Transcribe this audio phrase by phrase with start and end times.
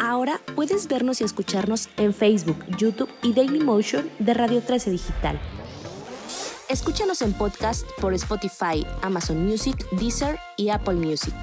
[0.00, 5.38] Ahora puedes vernos y escucharnos en Facebook, YouTube y Dailymotion de Radio 13 Digital.
[6.70, 11.34] Escúchanos en podcast por Spotify, Amazon Music, Deezer y Apple Music.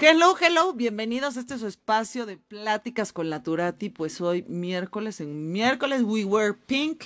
[0.00, 3.90] Hello, hello, bienvenidos a este su espacio de pláticas con la Turati.
[3.90, 7.02] Pues hoy miércoles, en miércoles We Wear Pink.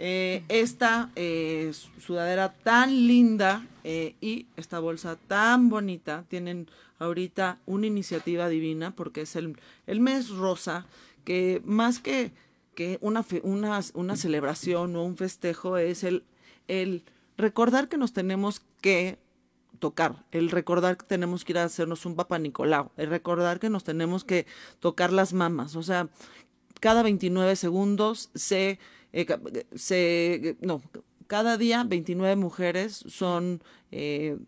[0.00, 6.68] Eh, esta eh, sudadera tan linda eh, y esta bolsa tan bonita tienen
[7.00, 10.86] ahorita una iniciativa divina porque es el, el mes rosa
[11.24, 12.30] que más que,
[12.76, 16.22] que una, una, una celebración o un festejo es el,
[16.68, 17.02] el
[17.36, 19.18] recordar que nos tenemos que
[19.80, 23.68] tocar, el recordar que tenemos que ir a hacernos un papá Nicolau, el recordar que
[23.68, 24.46] nos tenemos que
[24.78, 26.08] tocar las mamas, o sea,
[26.80, 28.78] cada 29 segundos se,
[29.12, 29.26] eh,
[29.74, 30.82] se no,
[31.26, 34.38] cada día 29 mujeres son eh,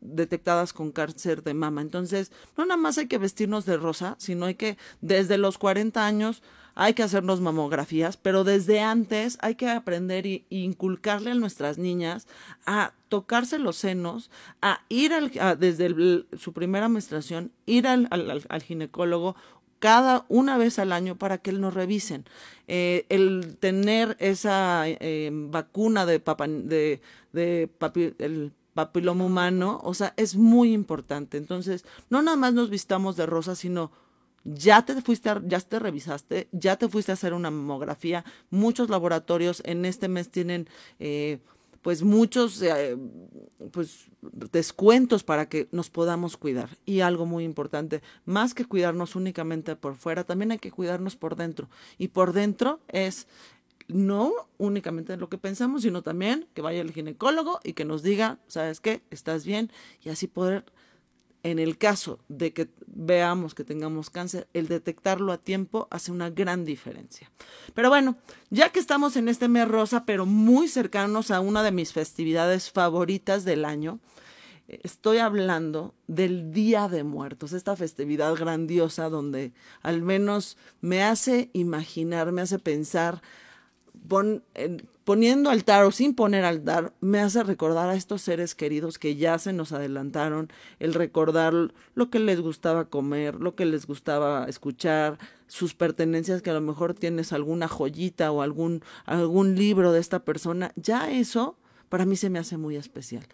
[0.00, 1.80] detectadas con cáncer de mama.
[1.80, 6.04] Entonces, no nada más hay que vestirnos de rosa, sino hay que, desde los 40
[6.04, 6.42] años,
[6.74, 12.26] hay que hacernos mamografías, pero desde antes hay que aprender e inculcarle a nuestras niñas
[12.64, 14.30] a tocarse los senos,
[14.62, 19.36] a ir al, desde su primera menstruación, ir al, al, ginecólogo
[19.82, 22.24] cada una vez al año para que él nos revisen.
[22.68, 26.46] Eh, el tener esa eh, vacuna de, papa,
[28.74, 31.36] papiloma humano, o sea, es muy importante.
[31.36, 33.90] Entonces, no nada más nos vistamos de rosa, sino
[34.44, 38.24] ya te fuiste, ya te revisaste, ya te fuiste a hacer una mamografía.
[38.50, 40.68] Muchos laboratorios en este mes tienen,
[41.00, 41.40] eh,
[41.82, 42.96] pues, muchos, eh,
[43.72, 44.06] pues,
[44.52, 46.70] descuentos para que nos podamos cuidar.
[46.86, 51.36] Y algo muy importante, más que cuidarnos únicamente por fuera, también hay que cuidarnos por
[51.36, 51.68] dentro.
[51.98, 53.26] Y por dentro es
[53.88, 58.38] no únicamente lo que pensamos, sino también que vaya el ginecólogo y que nos diga,
[58.46, 59.02] ¿sabes qué?
[59.10, 59.70] Estás bien
[60.02, 60.64] y así poder,
[61.42, 66.30] en el caso de que veamos que tengamos cáncer, el detectarlo a tiempo hace una
[66.30, 67.30] gran diferencia.
[67.74, 68.16] Pero bueno,
[68.50, 72.70] ya que estamos en este mes rosa, pero muy cercanos a una de mis festividades
[72.70, 73.98] favoritas del año,
[74.68, 82.32] estoy hablando del Día de Muertos, esta festividad grandiosa donde al menos me hace imaginar,
[82.32, 83.20] me hace pensar
[85.04, 89.38] poniendo altar o sin poner altar, me hace recordar a estos seres queridos que ya
[89.38, 91.52] se nos adelantaron, el recordar
[91.94, 96.60] lo que les gustaba comer, lo que les gustaba escuchar, sus pertenencias, que a lo
[96.60, 101.56] mejor tienes alguna joyita o algún, algún libro de esta persona, ya eso
[101.88, 103.26] para mí se me hace muy especial.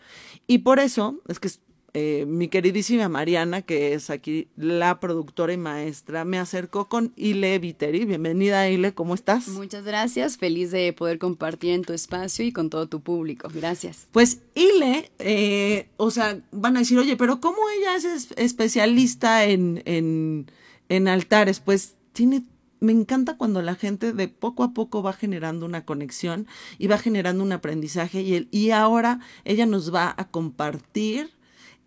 [0.48, 1.48] Y por eso es que
[1.94, 7.58] eh, mi queridísima Mariana, que es aquí la productora y maestra, me acercó con Ile
[7.58, 8.04] Viteri.
[8.04, 9.48] Bienvenida, Ile, ¿cómo estás?
[9.48, 13.48] Muchas gracias, feliz de poder compartir en tu espacio y con todo tu público.
[13.52, 14.06] Gracias.
[14.12, 19.82] Pues Ile, eh, o sea, van a decir, oye, pero ¿cómo ella es especialista en,
[19.86, 20.50] en,
[20.88, 21.60] en altares?
[21.60, 22.44] Pues tiene
[22.80, 26.46] me encanta cuando la gente de poco a poco va generando una conexión
[26.78, 31.37] y va generando un aprendizaje y, el, y ahora ella nos va a compartir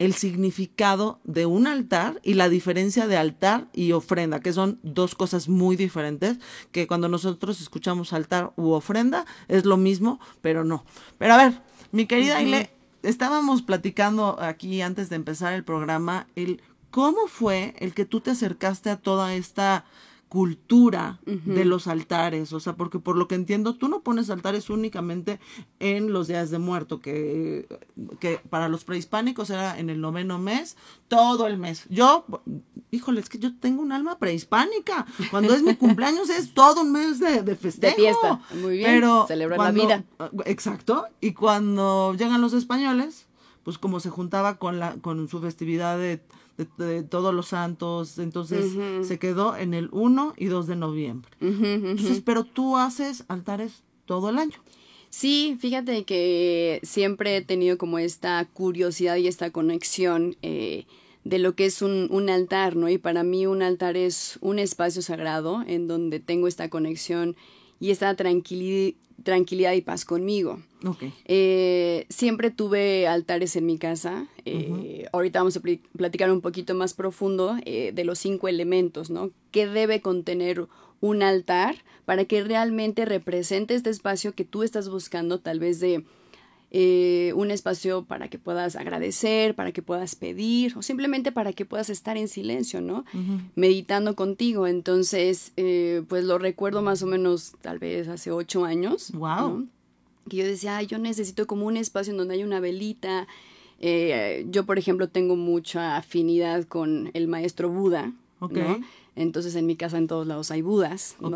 [0.02, 5.14] el significado de un altar y la diferencia de altar y ofrenda, que son dos
[5.14, 6.40] cosas muy diferentes,
[6.72, 10.86] que cuando nosotros escuchamos altar u ofrenda es lo mismo, pero no.
[11.20, 12.72] Pero a ver, mi querida Ile,
[13.04, 18.32] estábamos platicando aquí antes de empezar el programa, el cómo fue el que tú te
[18.32, 19.86] acercaste a toda esta
[20.32, 24.70] cultura de los altares, o sea, porque por lo que entiendo, tú no pones altares
[24.70, 25.42] únicamente
[25.82, 27.68] en los días de muerto, que,
[28.22, 30.78] que para los prehispánicos era en el noveno mes,
[31.10, 31.86] todo el mes.
[31.90, 32.24] Yo,
[32.92, 35.06] híjole, es que yo tengo un alma prehispánica.
[35.32, 37.98] Cuando es mi cumpleaños es todo un mes de, de festejo.
[37.98, 40.06] De fiesta, muy bien, pero celebra la vida.
[40.46, 43.28] Exacto, y cuando llegan los españoles,
[43.64, 46.22] pues como se juntaba con, la, con su festividad de
[46.78, 51.32] de, todos los santos, entonces se quedó en el 1 y 2 de noviembre.
[51.40, 54.58] entonces, pero tú haces altares todo el año.
[55.10, 60.86] Sí, fíjate que siempre he tenido como esta curiosidad y esta conexión eh,
[61.26, 62.88] de lo que es un, un, altar, ¿no?
[62.88, 67.36] Y para mí un altar es un espacio sagrado en donde tengo esta conexión
[67.82, 70.60] y esta tranquilidad, tranquilidad y paz conmigo.
[70.86, 71.14] Okay.
[71.26, 74.28] Eh, siempre tuve altares en mi casa.
[74.46, 75.62] Eh, ahorita vamos a
[75.96, 79.32] platicar un poquito más profundo eh, de los cinco elementos, ¿no?
[79.52, 80.68] ¿Qué debe contener
[81.00, 81.76] un altar
[82.06, 86.04] para que realmente represente este espacio que tú estás buscando, tal vez de
[86.74, 91.66] eh, un espacio para que puedas agradecer, para que puedas pedir o simplemente para que
[91.66, 93.04] puedas estar en silencio, ¿no?
[93.56, 94.68] Meditando contigo.
[94.68, 99.12] Entonces, eh, pues lo recuerdo más o menos tal vez hace ocho años.
[99.12, 99.68] Wow.
[100.30, 103.28] Que yo decía, Ay, yo necesito como un espacio en donde hay una velita.
[103.82, 108.14] Eh, yo, por ejemplo, tengo mucha afinidad con el maestro Buda.
[109.18, 111.18] Entonces en mi casa en todos lados hay Budas.
[111.20, 111.36] ¿no?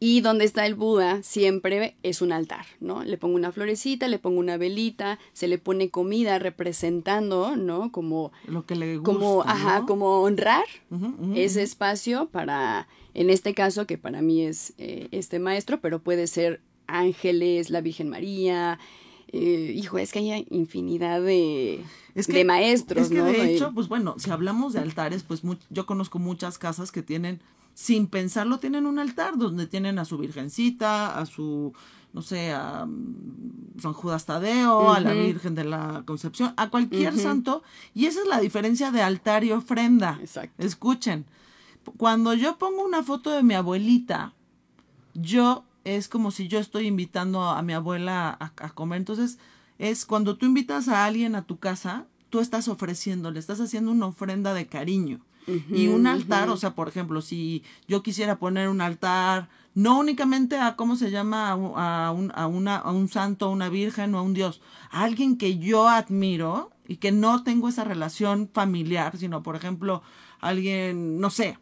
[0.00, 3.02] Y donde está el Buda siempre es un altar, ¿no?
[3.02, 7.90] Le pongo una florecita, le pongo una velita, se le pone comida representando, ¿no?
[7.90, 10.64] Como lo que le gusta, como ajá, como honrar
[11.34, 16.28] ese espacio para en este caso que para mí es eh, este maestro, pero puede
[16.28, 18.78] ser ángeles, la Virgen María,
[19.32, 21.84] eh, hijo, es que hay infinidad de,
[22.14, 26.18] de maestros, es que De hecho, pues bueno, si hablamos de altares, pues yo conozco
[26.18, 27.40] muchas casas que tienen
[27.78, 31.72] sin pensarlo tienen un altar donde tienen a su virgencita, a su,
[32.12, 37.16] no sé, a mm, San Judas Tadeo, a la Virgen de la Concepción, a cualquier
[37.16, 37.62] santo.
[37.94, 40.18] Y esa es la diferencia de altar y ofrenda.
[40.20, 40.60] Exacto.
[40.60, 41.24] Escuchen,
[41.96, 44.34] cuando yo pongo una foto de mi abuelita,
[45.14, 48.98] yo es como si yo estoy invitando a mi abuela a, a comer.
[48.98, 49.38] Entonces,
[49.78, 53.92] es cuando tú invitas a alguien a tu casa, tú estás ofreciendo, le estás haciendo
[53.92, 55.20] una ofrenda de cariño
[55.70, 60.58] y un altar, o sea, por ejemplo, si yo quisiera poner un altar, no únicamente
[60.58, 61.50] a, ¿cómo se llama?
[61.50, 64.60] A, un, a, una, a un santo, a una virgen o a un dios,
[64.90, 70.02] a alguien que yo admiro y que no tengo esa relación familiar, sino, por ejemplo,
[70.40, 71.58] alguien, no sé,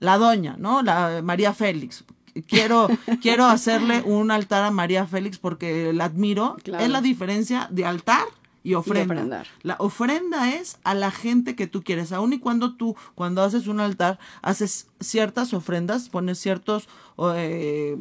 [0.00, 0.82] la doña, ¿no?
[0.82, 2.04] La María Félix.
[2.46, 2.88] Quiero,
[3.22, 6.56] quiero hacerle un altar a María Félix porque la admiro.
[6.64, 8.24] Es la diferencia de altar
[8.66, 9.44] y ofrenda.
[9.62, 13.68] la ofrenda es a la gente que tú quieres, aun y cuando tú, cuando haces
[13.68, 16.88] un altar, haces ciertas ofrendas, pones ciertos
[17.36, 17.96] eh,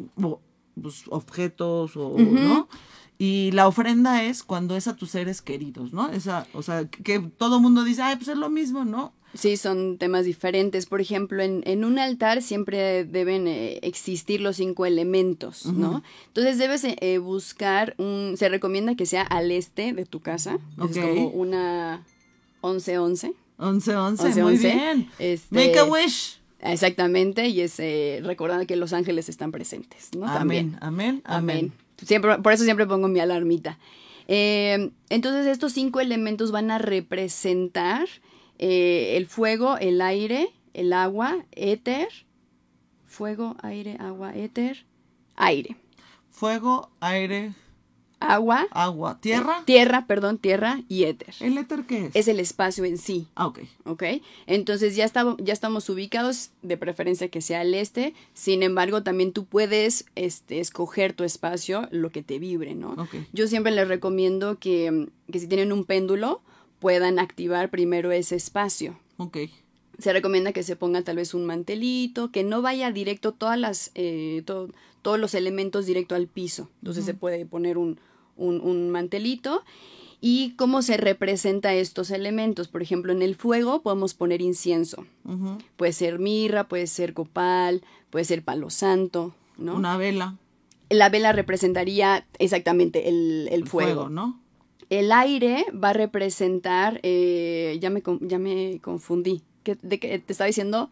[0.82, 2.68] pues, objetos o, ¿no?
[3.20, 6.10] Y la ofrenda es cuando es a tus seres queridos, ¿no?
[6.10, 9.14] Esa, o sea, que todo mundo dice, ay, pues es lo mismo, ¿no?
[9.36, 10.86] Sí, son temas diferentes.
[10.86, 16.04] Por ejemplo, en, en un altar siempre deben eh, existir los cinco elementos, ¿no?
[16.28, 18.36] Entonces debes eh, eh, buscar un...
[18.38, 20.58] Se recomienda que sea al este de tu casa.
[20.90, 22.04] Es como una
[22.62, 23.34] 11-11.
[23.58, 25.10] 11-11, muy bien.
[25.20, 26.40] Este, Make a wish.
[26.62, 27.78] Exactamente, y es
[28.24, 30.28] recordando que los ángeles están presentes, ¿no?
[30.28, 31.74] Amén, amén, amén.
[32.04, 33.78] Siempre, por eso siempre pongo mi alarmita.
[34.28, 38.08] entonces estos cinco elementos van a representar
[38.60, 42.10] eh, el fuego, el aire, el agua, éter,
[43.06, 44.86] fuego, aire, agua, éter,
[45.36, 45.76] aire.
[46.30, 47.54] Fuego, aire,
[48.20, 48.68] agua.
[48.72, 49.20] Agua.
[49.22, 49.64] ¿Tierra?
[49.66, 51.34] tierra, perdón, tierra y éter.
[51.40, 52.16] ¿El éter qué es?
[52.16, 53.28] Es el espacio en sí.
[53.36, 53.60] Ah, ok.
[53.86, 54.04] Ok.
[54.48, 55.10] Entonces ya,
[55.40, 58.14] ya estamos ubicados, de preferencia que sea al este.
[58.34, 62.94] Sin embargo, también tú puedes este, escoger tu espacio, lo que te vibre, ¿no?
[62.94, 63.28] Okay.
[63.34, 66.42] Yo siempre les recomiendo que, que si tienen un péndulo,
[66.80, 69.00] puedan activar primero ese espacio.
[69.18, 69.38] Ok.
[69.98, 73.92] Se recomienda que se ponga tal vez un mantelito, que no vaya directo todas las,
[73.96, 76.70] eh, todos los elementos directo al piso.
[76.82, 78.00] Entonces se puede poner un,
[78.36, 79.64] un, mantelito.
[80.22, 82.68] ¿Y cómo se representa estos elementos?
[82.68, 85.06] Por ejemplo, en el fuego podemos poner incienso.
[85.78, 89.76] Puede ser mirra, puede ser copal, puede ser palo santo, ¿no?
[89.76, 90.38] Una vela.
[90.90, 94.40] La vela representaría exactamente el, el, fuego, ¿no?
[94.90, 100.48] El aire va a representar, eh, ya, me, ya me confundí, ¿de qué te estaba
[100.48, 100.90] diciendo?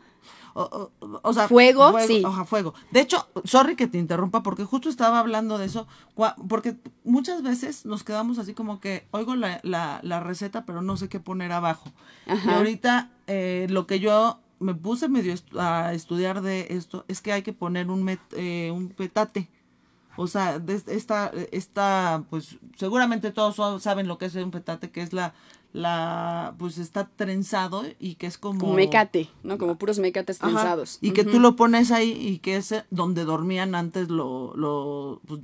[0.56, 2.24] O, sea, fuego, sí.
[2.46, 2.76] fuego.
[2.92, 5.88] De hecho, sorry que te interrumpa, porque justo estaba hablando de eso,
[6.48, 11.10] porque muchas veces nos quedamos así como que oigo la, la, receta, pero no sé
[11.10, 11.92] qué poner abajo.
[12.28, 17.34] Y ahorita eh, lo que yo me puse medio a estudiar de esto es que
[17.34, 19.50] hay que poner un, eh, un petate.
[20.16, 25.12] O sea, esta, esta, pues seguramente todos saben lo que es un petate, que es
[25.14, 25.34] la,
[25.74, 28.60] la, pues está trenzado y que es como...
[28.60, 29.58] Como mecate, ¿no?
[29.58, 31.00] Como puros mecates trenzados.
[31.02, 35.42] y que tú lo pones ahí y que es donde dormían antes lo, lo, pues,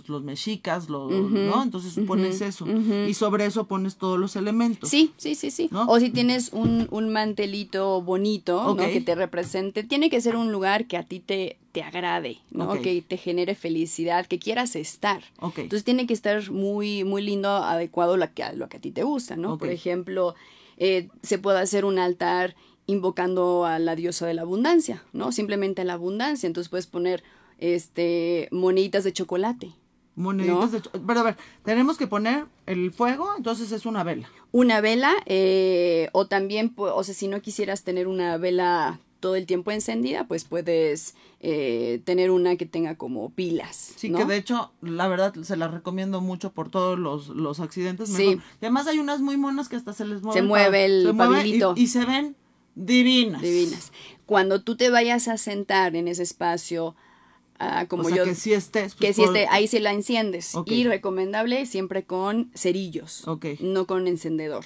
[0.00, 1.62] pues, los mexicas, lo, ¿no?
[1.62, 2.66] Entonces pones eso.
[3.08, 4.90] Y sobre eso pones todos los elementos.
[4.90, 5.70] Sí, sí, sí, sí.
[5.72, 8.76] O si tienes un, un mantelito bonito, ¿no?
[8.76, 9.84] Que te represente.
[9.84, 12.80] Tiene que ser un lugar que a ti te, te agrade, ¿no?
[12.80, 15.22] Que te genere felicidad, que quieras estar.
[15.42, 18.80] Entonces tiene que estar muy, muy lindo, adecuado a lo que, a lo que a
[18.80, 19.56] ti te gusta, ¿no?
[19.58, 20.34] Por ejemplo,
[20.78, 22.54] Eh, se puede hacer un altar
[22.86, 25.32] invocando a la diosa de la abundancia, ¿no?
[25.32, 26.46] Simplemente a la abundancia.
[26.46, 27.24] Entonces puedes poner
[27.58, 29.72] este moneditas de chocolate.
[30.16, 31.06] Moneditas de chocolate.
[31.06, 34.28] Pero a ver, tenemos que poner el fuego, entonces es una vela.
[34.50, 39.46] Una vela, eh, o también, o sea, si no quisieras tener una vela todo el
[39.46, 43.92] tiempo encendida, pues puedes eh, tener una que tenga como pilas.
[43.96, 48.08] Sí, que de hecho, la verdad, se la recomiendo mucho por todos los, los accidentes.
[48.08, 48.38] Sí.
[48.60, 50.40] Y además hay unas muy monas que hasta se les mueve.
[50.40, 51.74] Se mueve el pabilito.
[51.76, 52.36] y, se ven
[52.74, 53.42] divinas.
[53.42, 53.92] Divinas.
[54.26, 56.94] Cuando tú te vayas a sentar en ese espacio
[57.58, 58.88] Ah, como yo, que si esté.
[58.98, 60.54] que si esté, ahí se la enciendes.
[60.66, 63.24] Y recomendable siempre con cerillos,
[63.60, 64.64] no con encendedor.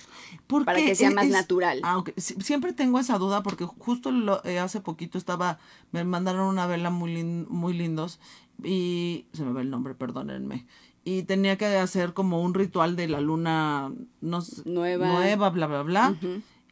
[0.64, 1.80] para que sea más natural.
[1.84, 4.10] Ah, siempre tengo esa duda porque justo
[4.44, 5.58] eh, hace poquito estaba,
[5.92, 8.18] me mandaron una vela muy, muy lindos
[8.62, 10.66] y se me ve el nombre, perdónenme.
[11.04, 15.06] Y tenía que hacer como un ritual de la luna no, nueva.
[15.06, 16.16] nueva, bla, bla, bla.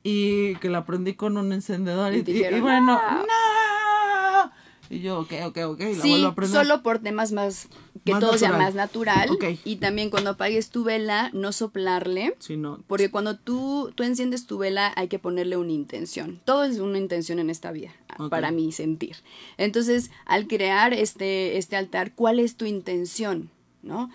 [0.03, 2.15] Y que la aprendí con un encendedor.
[2.15, 3.25] Y, y, bueno, ah".
[3.27, 3.78] no
[4.91, 7.69] y yo, ok, ok, ok, la sí, vuelvo a solo por temas más,
[8.05, 9.29] que todo sea más natural.
[9.65, 12.35] Y también cuando apagues tu vela, no soplarle.
[12.39, 12.81] Sí, no.
[12.87, 16.41] Porque cuando tú, tú enciendes tu vela, hay que ponerle una intención.
[16.45, 17.93] Todo es una intención en esta vida,
[18.31, 19.17] para mí sentir.
[19.59, 23.51] Entonces, al crear este, este altar, ¿cuál es tu intención?
[23.83, 24.11] ¿No?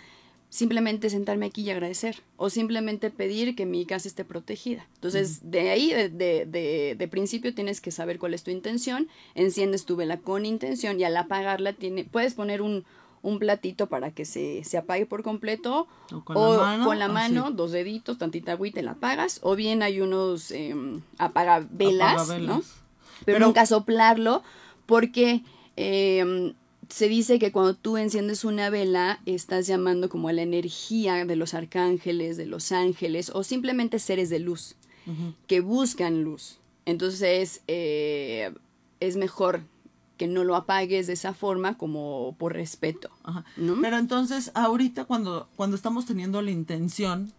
[0.53, 4.85] Simplemente sentarme aquí y agradecer o simplemente pedir que mi casa esté protegida.
[4.93, 6.09] Entonces, de ahí, de,
[6.45, 10.99] de, de, principio, tienes que saber cuál es tu intención, enciendes tu vela con intención
[10.99, 12.85] y al apagarla tiene, puedes poner un,
[13.23, 17.07] un platito para que se, se, apague por completo o con la mano, con la
[17.07, 20.75] mano dos deditos, tantita agüita y la apagas o bien hay unos eh,
[21.17, 22.61] apagavelas, ¿no?
[23.25, 24.43] Pero, nunca soplarlo
[24.85, 25.41] porque...
[25.77, 26.53] Eh,
[26.89, 31.35] se dice que cuando tú enciendes una vela estás llamando como a la energía de
[31.35, 34.75] los arcángeles, de los ángeles o simplemente seres de luz
[35.47, 36.59] que buscan luz.
[36.85, 38.53] Entonces eh,
[38.99, 39.61] es mejor
[40.17, 43.09] que no lo apagues de esa forma como por respeto.
[43.81, 47.33] Pero entonces ahorita cuando, cuando estamos teniendo la intención,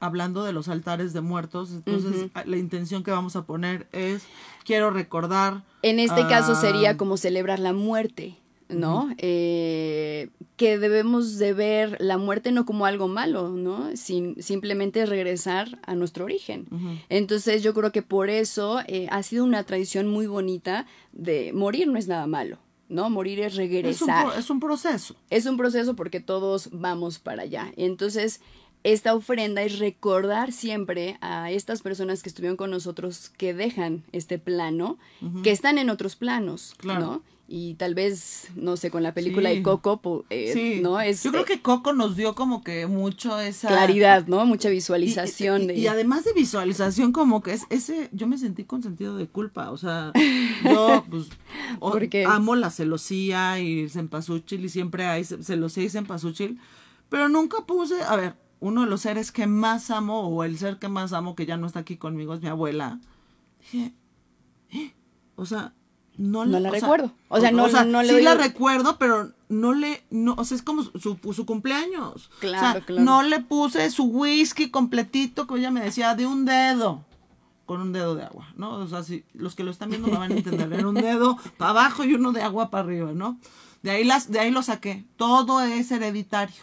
[0.00, 4.24] hablando de los altares de muertos, entonces la intención que vamos a poner es
[4.64, 5.62] quiero recordar.
[5.82, 8.36] En este caso sería como celebrar la muerte
[8.68, 9.14] ¿no?
[9.18, 13.96] Eh, que debemos de ver la muerte no como algo malo, ¿no?
[13.96, 16.66] Sin, simplemente regresar a nuestro origen.
[17.08, 21.88] Entonces yo creo que por eso eh, ha sido una tradición muy bonita de morir
[21.88, 22.58] no es nada malo.
[22.88, 23.10] ¿no?
[23.10, 24.28] Morir es regresar.
[24.28, 25.16] Es un, es un proceso.
[25.28, 27.72] Es un proceso porque todos vamos para allá.
[27.76, 28.40] Entonces,
[28.84, 34.38] esta ofrenda es recordar siempre a estas personas que estuvieron con nosotros que dejan este
[34.38, 34.98] plano,
[35.42, 37.22] que están en otros planos, ¿no?
[37.48, 41.00] Y tal vez, no sé, con la película de Coco, eh, ¿no?
[41.00, 43.68] Es, Yo creo que Coco nos dio como que mucho esa...
[43.68, 44.44] Claridad, ¿no?
[44.46, 45.62] Mucha visualización.
[45.62, 45.74] Y, de...
[45.74, 49.70] y además de visualización, como que es ese, yo me sentí con sentido de culpa,
[49.70, 50.12] o sea,
[50.64, 51.28] yo pues
[52.26, 56.58] amo la celosía y cempasúchil y siempre hay celosía y cempasúchil,
[57.08, 60.78] pero nunca puse, a ver, uno de los seres que más amo o el ser
[60.78, 62.98] que más amo que ya no está aquí conmigo es mi abuela.
[63.60, 63.94] Dije,
[64.70, 64.94] ¿eh?
[65.36, 65.74] o sea,
[66.18, 67.12] no, la recuerdo.
[67.28, 70.02] o sea, no, no, le Sí la recuerdo, pero no le.
[70.10, 72.30] No, o sea, es como su, su cumpleaños.
[72.40, 73.02] Claro, claro.
[73.02, 77.04] No le puse su whisky completito, como ella me decía, de un dedo.
[77.66, 78.74] Con un dedo de agua, ¿no?
[78.74, 80.72] O sea, si los que lo están viendo me van a entender.
[80.72, 83.38] Era un dedo para abajo y uno de agua para arriba, ¿no?
[83.82, 85.04] De ahí, las, de ahí lo saqué.
[85.16, 86.62] Todo es hereditario.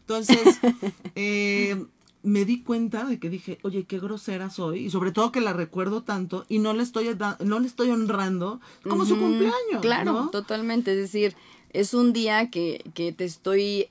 [0.00, 0.58] Entonces,
[1.14, 1.86] eh,
[2.22, 5.52] me di cuenta de que dije, oye, qué grosera soy, y sobre todo que la
[5.52, 7.08] recuerdo tanto y no le estoy,
[7.44, 9.80] no le estoy honrando como su cumpleaños.
[9.80, 10.92] Claro, totalmente.
[10.92, 11.34] Es decir,
[11.72, 13.88] es un día que, que te estoy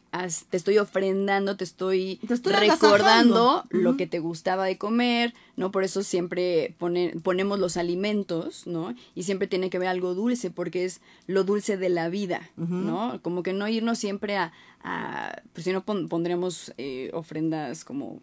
[0.49, 5.71] te estoy ofrendando, te estoy, recordando lo que te gustaba de comer, ¿no?
[5.71, 8.93] Por eso siempre ponemos los alimentos, ¿no?
[9.15, 13.19] Y siempre tiene que ver algo dulce, porque es lo dulce de la vida, ¿no?
[13.21, 14.51] Como que no irnos siempre a,
[14.83, 18.19] a pues si no pondremos eh, ofrendas como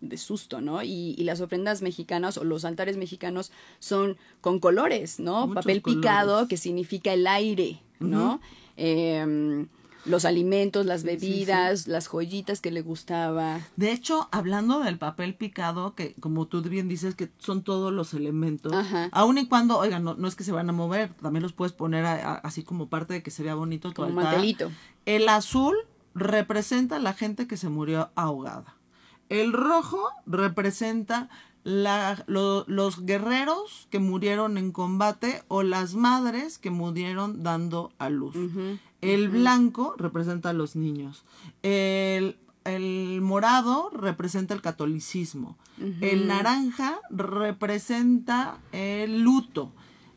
[0.00, 0.82] de susto, ¿no?
[0.82, 5.52] Y, y, las ofrendas mexicanas o los altares mexicanos son con colores, ¿no?
[5.54, 8.40] Papel picado, que significa el aire, ¿no?
[8.78, 9.66] Em,
[10.04, 13.60] los alimentos, las bebidas, las joyitas que le gustaba.
[13.76, 18.14] De hecho, hablando del papel picado, que como tú bien dices que son todos los
[18.14, 18.72] elementos,
[19.10, 21.72] aun y cuando, oigan, no, no, es que se van a mover, también los puedes
[21.72, 24.70] poner así como parte de que se vea bonito tu como mantelito.
[25.04, 25.76] El azul
[26.14, 28.76] representa a la gente que se murió ahogada.
[29.28, 31.28] El rojo representa
[31.68, 38.34] la, los guerreros que murieron en combate o las madres que murieron dando a luz.
[39.02, 41.24] el blanco representa a los niños.
[41.62, 45.58] El, el morado representa el catolicismo,
[46.00, 49.70] el naranja representa el luto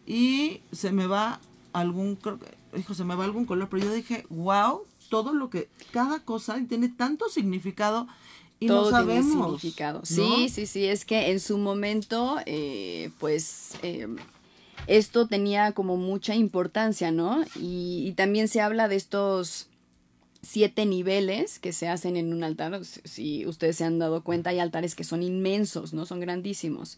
[0.08, 1.42] y se me va
[1.74, 2.18] algún,
[2.78, 6.58] hijo, se me va algún color, pero yo dije, wow, todo lo que, cada cosa
[6.70, 8.08] tiene tanto significado
[8.62, 9.60] y no sabemos.
[9.60, 10.02] significado.
[10.04, 13.74] Sí, sí, sí, es que en su momento, eh, pues...
[13.82, 14.08] Eh,
[14.88, 17.46] esto tenía como mucha importancia, ¿no?
[17.56, 19.68] y, también se habla de estos
[20.42, 22.84] siete niveles que se hacen en un altar.
[22.84, 26.06] Si ustedes se han dado cuenta, hay altares que son inmensos, ¿no?
[26.06, 26.98] Son grandísimos.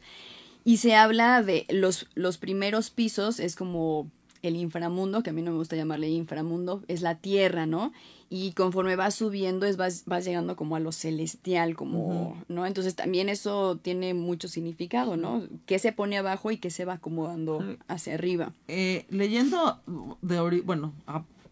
[0.63, 4.09] Y se habla de los, los primeros pisos, es como
[4.43, 7.93] el inframundo, que a mí no me gusta llamarle inframundo, es la tierra, ¿no?
[8.29, 12.65] Y conforme vas subiendo, es, vas, vas llegando como a lo celestial, como, ¿no?
[12.65, 15.43] Entonces también eso tiene mucho significado, ¿no?
[15.65, 18.51] ¿Qué se pone abajo y qué se va acomodando hacia arriba?
[18.67, 19.79] Eh, leyendo
[20.21, 20.93] de bueno,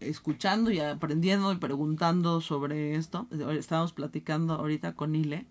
[0.00, 3.26] escuchando y aprendiendo y preguntando sobre esto,
[3.58, 5.46] estábamos platicando ahorita con Ile,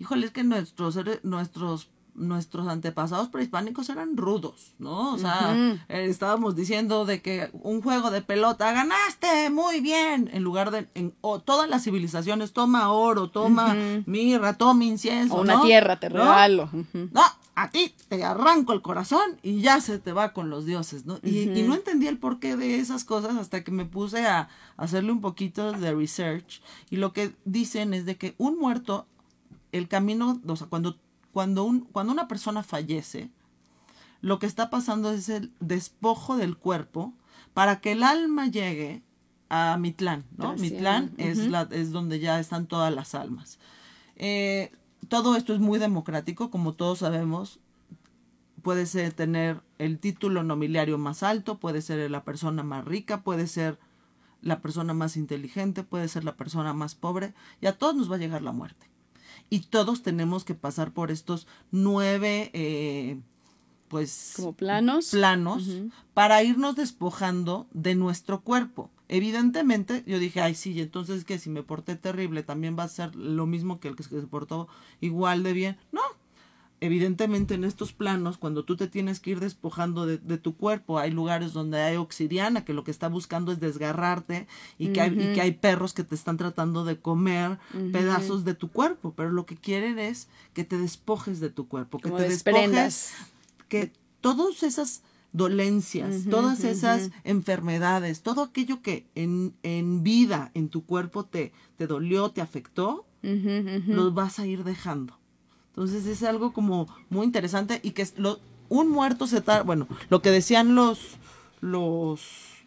[0.00, 5.14] híjole, es que nuestros, nuestros nuestros antepasados prehispánicos eran rudos, ¿no?
[5.14, 5.56] O sea,
[5.88, 10.88] eh, estábamos diciendo de que un juego de pelota, ganaste, muy bien, en lugar de,
[10.94, 11.12] en,
[11.44, 13.74] todas las civilizaciones, toma oro, toma
[14.06, 15.34] mirra, toma incienso.
[15.34, 16.68] O una tierra, te regalo.
[16.92, 17.22] ¿No?
[17.56, 21.20] a ti te arranco el corazón y ya se te va con los dioses, ¿no?
[21.22, 25.12] y, y, no entendí el porqué de esas cosas hasta que me puse a hacerle
[25.12, 29.06] un poquito de research y lo que dicen es de que un muerto,
[29.70, 30.96] el camino, o sea, cuando
[31.34, 33.28] cuando, un, cuando una persona fallece,
[34.20, 37.12] lo que está pasando es el despojo del cuerpo
[37.54, 39.02] para que el alma llegue
[39.48, 40.54] a Mitlán, ¿no?
[40.54, 43.58] Mitlán es, la, es donde ya están todas las almas.
[44.14, 44.70] Eh,
[45.08, 47.58] todo esto es muy democrático, como todos sabemos.
[48.62, 53.48] Puede ser tener el título nobiliario más alto, puede ser la persona más rica, puede
[53.48, 53.80] ser
[54.40, 58.14] la persona más inteligente, puede ser la persona más pobre, y a todos nos va
[58.14, 58.93] a llegar la muerte
[59.50, 63.18] y todos tenemos que pasar por estos nueve, eh,
[63.88, 64.34] pues...
[64.36, 65.10] Como planos.
[65.10, 65.68] Planos
[66.14, 68.90] para irnos despojando de nuestro cuerpo.
[69.08, 73.14] Evidentemente, yo dije, ay, sí, entonces que si me porté terrible también va a ser
[73.14, 74.68] lo mismo que el que se portó
[75.00, 75.76] igual de bien.
[75.92, 76.00] No,
[76.80, 81.10] evidentemente en estos planos, cuando tú te tienes que ir despojando de, tu cuerpo, hay
[81.10, 84.46] lugares donde hay obsidiana que lo que está buscando es desgarrarte
[84.78, 87.58] y que, hay, y que hay perros que te están tratando de comer
[87.92, 91.98] pedazos de tu cuerpo, pero lo que quieren es que te despojes de tu cuerpo,
[91.98, 93.12] que te despojes,
[93.68, 100.84] que todas esas dolencias, todas esas enfermedades, todo aquello que en, en, vida, en tu
[100.84, 105.18] cuerpo te, te dolió, te afectó, los vas a ir dejando.
[105.76, 110.22] Entonces es algo como muy interesante y que lo, un muerto se tarda, bueno, lo
[110.22, 111.16] que decían los,
[111.60, 112.20] los,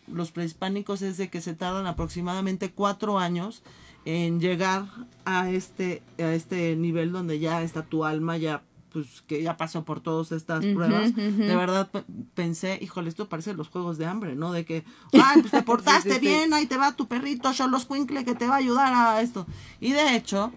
[0.07, 3.63] los prehispánicos es de que se tardan aproximadamente cuatro años
[4.03, 4.85] en llegar
[5.25, 9.83] a este, a este nivel donde ya está tu alma, ya pues que ya pasó
[9.83, 11.89] por todas estas pruebas, de verdad
[12.33, 14.51] pensé, híjole, esto parece los juegos de hambre, ¿no?
[14.51, 18.33] De que, ay, pues te portaste bien, ahí te va tu perrito, los Quinkle, que
[18.33, 19.45] te va a ayudar a esto.
[19.81, 20.51] Y de hecho,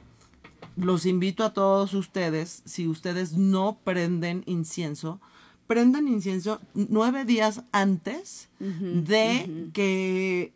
[0.81, 5.21] los invito a todos ustedes, si ustedes no prenden incienso,
[5.67, 10.53] prendan incienso nueve días antes de que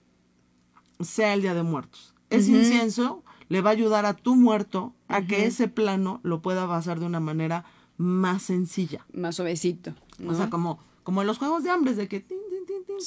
[1.01, 2.15] sea el Día de Muertos.
[2.31, 6.67] Ese incienso le va a ayudar a tu muerto a que ese plano lo pueda
[6.67, 7.65] pasar de una manera
[7.97, 9.07] más sencilla.
[9.13, 9.95] Más suavecito.
[10.27, 12.27] O sea, como, como en los juegos de hambre, de que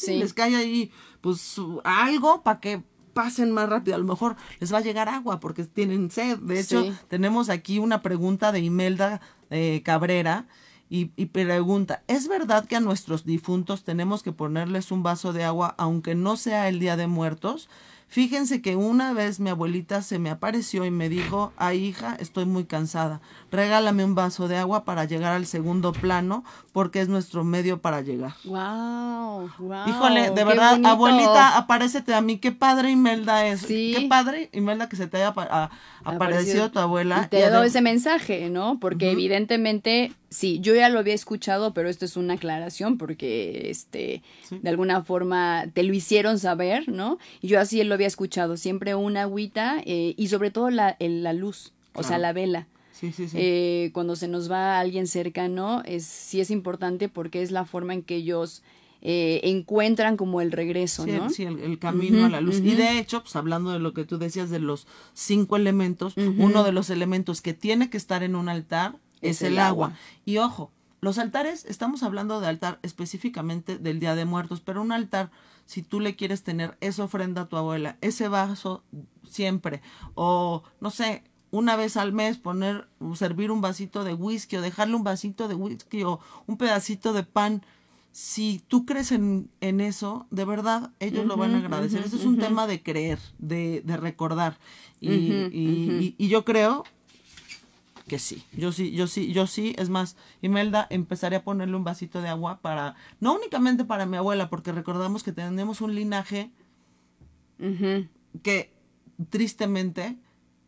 [0.08, 2.84] les cae ahí pues algo para que
[3.18, 3.96] pasen más rápido.
[3.96, 6.38] A lo mejor les va a llegar agua porque tienen sed.
[6.38, 10.46] De hecho, tenemos aquí una pregunta de Imelda eh, Cabrera.
[10.90, 15.44] Y, y, pregunta, ¿es verdad que a nuestros difuntos tenemos que ponerles un vaso de
[15.44, 17.68] agua aunque no sea el Día de Muertos?
[18.10, 22.46] Fíjense que una vez mi abuelita se me apareció y me dijo, ay hija, estoy
[22.46, 23.20] muy cansada,
[23.52, 28.00] regálame un vaso de agua para llegar al segundo plano porque es nuestro medio para
[28.00, 28.34] llegar.
[28.46, 29.88] Wow, wow.
[29.90, 33.62] Híjole, de verdad, abuelita, aparécete a mí, qué padre Imelda es.
[33.62, 33.94] Sí.
[33.94, 35.36] Qué padre Imelda que se te haya
[36.06, 37.24] aparecido, tu abuela.
[37.26, 38.80] Y te he dado ese mensaje, ¿no?
[38.80, 44.22] Porque evidentemente Sí, yo ya lo había escuchado, pero esto es una aclaración porque este
[44.50, 47.18] de alguna forma te lo hicieron saber, ¿no?
[47.42, 51.34] Y yo así lo había escuchado, siempre una agüita eh, y sobre todo la, la
[51.34, 52.68] luz, o sea, la vela.
[52.92, 53.38] Sí, sí, sí.
[53.40, 57.94] Eh, cuando se nos va alguien cercano, es, sí es importante porque es la forma
[57.94, 58.64] en que ellos
[59.02, 61.30] eh, encuentran como el regreso, ¿no?
[61.30, 62.58] Sí, el, camino a la luz.
[62.58, 66.64] Y de hecho, pues hablando de lo que tú decías de los cinco elementos, uno
[66.64, 69.94] de los elementos que tiene que estar en un altar es, el, agua.
[70.26, 74.92] Y ojo, los altares, estamos hablando de altar específicamente del Día de Muertos, pero un
[74.92, 75.32] altar,
[75.66, 78.84] si tú le quieres tener esa ofrenda a tu abuela, ese vaso
[79.24, 79.82] siempre,
[80.16, 84.96] o no sé, una vez al mes poner, servir un vasito de whisky o dejarle
[84.96, 87.64] un vasito de whisky o un pedacito de pan,
[88.12, 92.04] si tú crees en, en eso, de verdad, ellos lo van a agradecer.
[92.04, 94.58] Ese es un tema de creer, de, de recordar.
[95.00, 96.84] Y, y, y, yo creo
[98.08, 98.44] que sí.
[98.54, 99.76] Yo sí, yo sí, yo sí.
[99.78, 104.18] Es más, Imelda, empezaré a ponerle un vasito de agua para, no únicamente para mi
[104.18, 106.52] abuela, porque recordamos que tenemos un linaje
[108.44, 108.72] que
[109.30, 110.18] tristemente,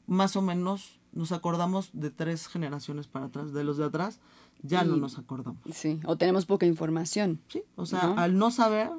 [0.08, 4.20] más o menos, nos acordamos de tres generaciones para atrás, de los de atrás,
[4.62, 5.62] ya no nos acordamos.
[5.72, 7.40] Sí, o tenemos poca información.
[7.48, 8.90] Sí, o sea, al no saber,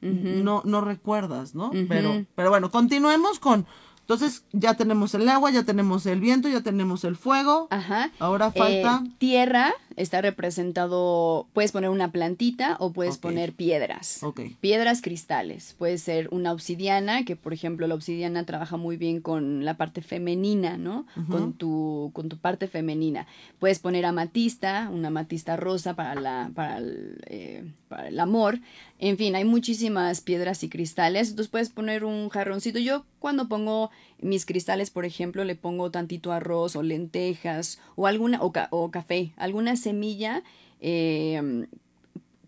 [0.00, 1.70] no, no recuerdas, ¿no?
[1.88, 3.66] pero, pero bueno, continuemos con
[4.02, 7.68] entonces ya tenemos el agua, ya tenemos el viento, ya tenemos el fuego.
[7.70, 8.10] Ajá.
[8.18, 9.02] Ahora falta.
[9.04, 14.20] Eh, tierra está representado, puedes poner una plantita o puedes poner piedras.
[14.60, 15.74] Piedras cristales.
[15.78, 20.02] Puede ser una obsidiana, que por ejemplo la obsidiana trabaja muy bien con la parte
[20.02, 21.06] femenina, ¿no?
[21.28, 23.26] Con tu, con tu parte femenina.
[23.58, 28.58] Puedes poner amatista, una amatista rosa para la, para el, eh, para el amor.
[28.98, 31.30] En fin, hay muchísimas piedras y cristales.
[31.30, 32.78] Entonces puedes poner un jarroncito.
[32.78, 33.90] Yo cuando pongo
[34.22, 39.32] mis cristales, por ejemplo, le pongo tantito arroz o lentejas o alguna o, o café,
[39.36, 40.42] alguna semilla,
[40.80, 41.66] em,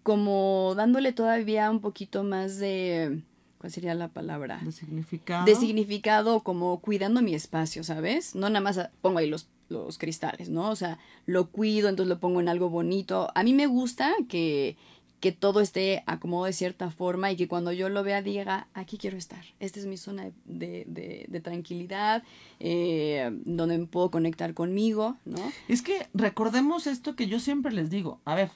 [0.02, 3.22] como dándole todavía un poquito más de
[3.64, 4.60] ¿cuál sería la palabra?
[4.62, 5.46] De significado.
[5.46, 8.34] De significado, como cuidando mi espacio, ¿sabes?
[8.34, 10.68] No nada más pongo ahí los, los cristales, ¿no?
[10.68, 13.30] O sea, lo cuido, entonces lo pongo en algo bonito.
[13.34, 14.76] A mí me gusta que
[15.24, 18.98] que todo esté acomodado de cierta forma y que cuando yo lo vea diga, aquí
[18.98, 20.84] quiero estar, esta es mi zona de,
[21.26, 22.22] de, tranquilidad,
[22.60, 25.40] eh, donde me puedo conectar conmigo, ¿no?
[25.66, 28.50] Es que recordemos esto que yo siempre les digo, a ver,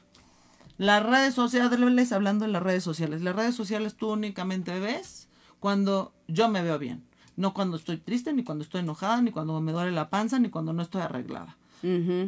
[0.77, 6.13] las redes sociales, hablando de las redes sociales, las redes sociales tú únicamente ves cuando
[6.27, 7.03] yo me veo bien,
[7.37, 10.51] no cuando estoy triste, ni cuando estoy enojada, ni cuando me duele la panza, ni
[10.51, 11.57] cuando no estoy arreglada.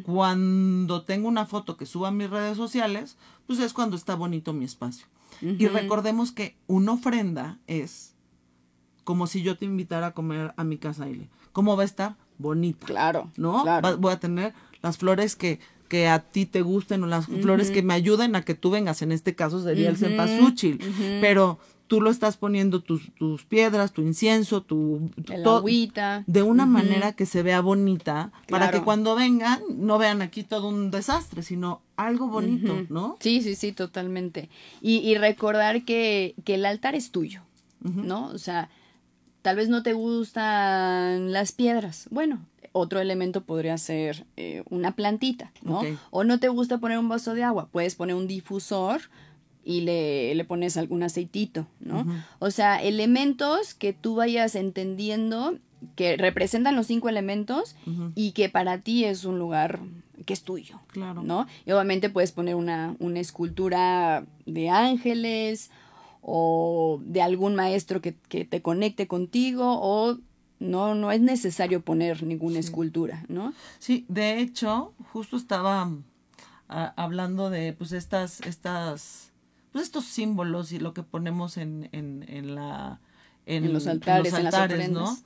[0.04, 4.52] Cuando tengo una foto que suba a mis redes sociales, pues es cuando está bonito
[4.52, 5.06] mi espacio.
[5.42, 8.14] Y recordemos que una ofrenda es
[9.04, 11.28] como si yo te invitara a comer a mi casa, Ile.
[11.52, 12.16] ¿Cómo va a estar?
[12.38, 12.86] Bonita.
[12.86, 13.30] Claro.
[13.36, 13.64] ¿No?
[13.98, 15.58] voy a tener las flores que,
[15.88, 19.02] que a ti te gusten o las flores que me ayuden a que tú vengas.
[19.02, 20.80] En este caso sería el cempasúchil.
[21.20, 21.58] Pero
[21.90, 25.10] tú lo estás poniendo tus, tus piedras, tu incienso, tu,
[25.44, 26.22] agüita.
[26.28, 30.68] de una manera que se vea bonita, para que cuando vengan no vean aquí todo
[30.68, 33.16] un desastre, sino algo bonito, ¿no?
[33.18, 34.48] Sí, sí, sí, totalmente.
[34.80, 37.42] Y, y recordar que, que, el altar es tuyo,
[37.80, 38.26] ¿no?
[38.28, 38.70] O sea,
[39.42, 42.06] tal vez no te gustan las piedras.
[42.12, 45.82] Bueno, otro elemento podría ser eh, una plantita, ¿no?
[46.10, 49.00] O no te gusta poner un vaso de agua, puedes poner un difusor
[49.70, 52.04] y le, le pones algún aceitito, ¿no?
[52.40, 55.58] O sea, elementos que tú vayas entendiendo
[55.94, 57.76] que representan los cinco elementos
[58.16, 59.78] y que para ti es un lugar
[60.26, 61.22] que es tuyo, claro.
[61.22, 61.46] ¿no?
[61.64, 65.70] Y obviamente puedes poner una, una escultura de ángeles
[66.20, 70.18] o de algún maestro que, que, te conecte contigo o
[70.58, 73.54] no, no es necesario poner ninguna escultura, ¿no?
[73.78, 75.90] Sí, de hecho, justo estaba
[76.68, 79.29] ah, hablando de pues estas, estas
[79.72, 83.00] pues estos símbolos y lo que ponemos en, en, en la
[83.46, 85.16] en, los altares, en, los altares ¿no?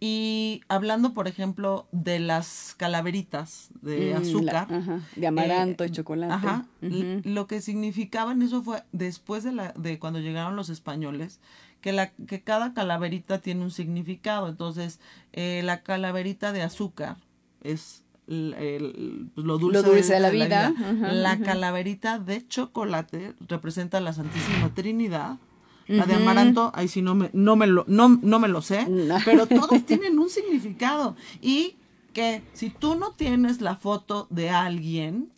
[0.00, 4.68] Y hablando, por ejemplo, de las calaveritas de mm, azúcar.
[5.16, 6.34] de amaranto y eh, chocolate.
[6.34, 11.40] Ajá, Lo que significaban eso fue después de, la, de cuando llegaron los españoles,
[11.80, 14.48] que, la, que cada calaverita tiene un significado.
[14.48, 15.00] Entonces,
[15.32, 17.16] eh, la calaverita de azúcar
[17.62, 20.72] es el, pues, lo, dulce de, la vida.
[21.00, 25.38] la calaverita de chocolate representa la Santísima Trinidad.
[25.86, 28.86] La de amaranto, ahí sí no me, no me, lo, no, no me lo sé,
[29.26, 31.14] pero todos tienen un significado.
[31.42, 31.76] Y
[32.14, 35.30] que si tú no tienes la foto de alguien,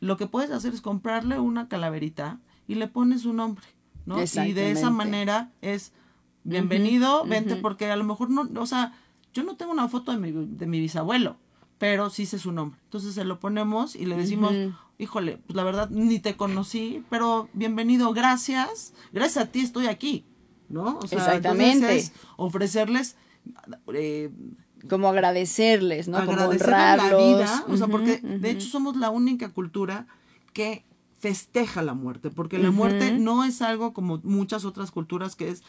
[0.00, 3.66] lo que puedes hacer es comprarle una calaverita y le pones un nombre,
[4.06, 4.16] ¿no?
[4.22, 5.92] Y de esa manera es
[6.44, 8.94] bienvenido, vente, porque a lo mejor no, o sea,
[9.34, 11.36] yo no tengo una foto de mi, de mi bisabuelo,
[11.78, 12.78] pero sí sé su nombre.
[12.84, 14.52] Entonces se lo ponemos y le decimos,
[14.98, 20.24] híjole, pues la verdad ni te conocí, pero bienvenido, gracias, gracias a ti estoy aquí,
[20.68, 20.98] ¿no?
[20.98, 22.10] O sea, Exactamente.
[22.36, 23.16] ofrecerles...
[23.92, 24.30] Eh,
[24.88, 26.24] como agradecerles, ¿no?
[26.24, 27.10] Como honrarlos.
[27.10, 30.06] la vida, o sea, porque de hecho somos la única cultura
[30.52, 30.84] que
[31.18, 35.62] festeja la muerte, porque la muerte no es algo como muchas otras culturas que es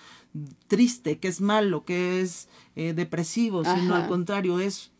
[0.67, 4.91] triste, que es malo, que es eh, depresivo, sino al contrario, es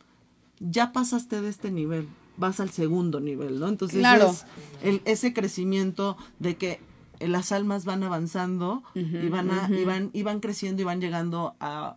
[0.60, 2.08] ya pasaste de este nivel.
[2.38, 3.68] vas al segundo nivel, ¿no?
[3.68, 4.30] Entonces Claro.
[4.30, 4.46] es
[4.84, 6.80] el, ese crecimiento de que
[7.20, 11.02] eh, las almas van avanzando y van a, y van, y van creciendo y van
[11.02, 11.96] llegando a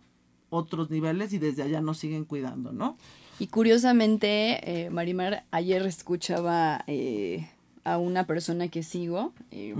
[0.49, 2.97] otros niveles y desde allá nos siguen cuidando, ¿no?
[3.37, 7.47] Y curiosamente, eh, Marimar, ayer escuchaba eh,
[7.83, 9.75] a una persona que sigo, eh,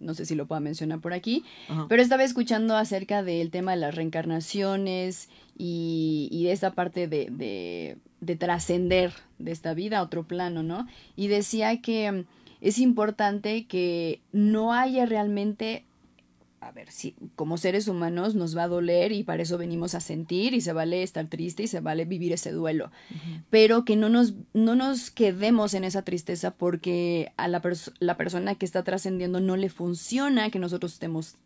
[0.00, 1.86] no sé si lo puedo mencionar por aquí, Ajá.
[1.88, 7.28] pero estaba escuchando acerca del tema de las reencarnaciones y, y de esta parte de,
[7.30, 10.86] de, de trascender de esta vida a otro plano, ¿no?
[11.16, 12.24] Y decía que mm,
[12.60, 15.84] es importante que no haya realmente
[16.68, 20.00] a ver, si como seres humanos nos va a doler y para eso venimos a
[20.00, 22.90] sentir y se vale estar triste y se vale vivir ese duelo,
[23.50, 28.16] pero que no nos, no nos quedemos en esa tristeza porque a la, pers- la
[28.16, 31.36] persona que está trascendiendo no le funciona que nosotros estemos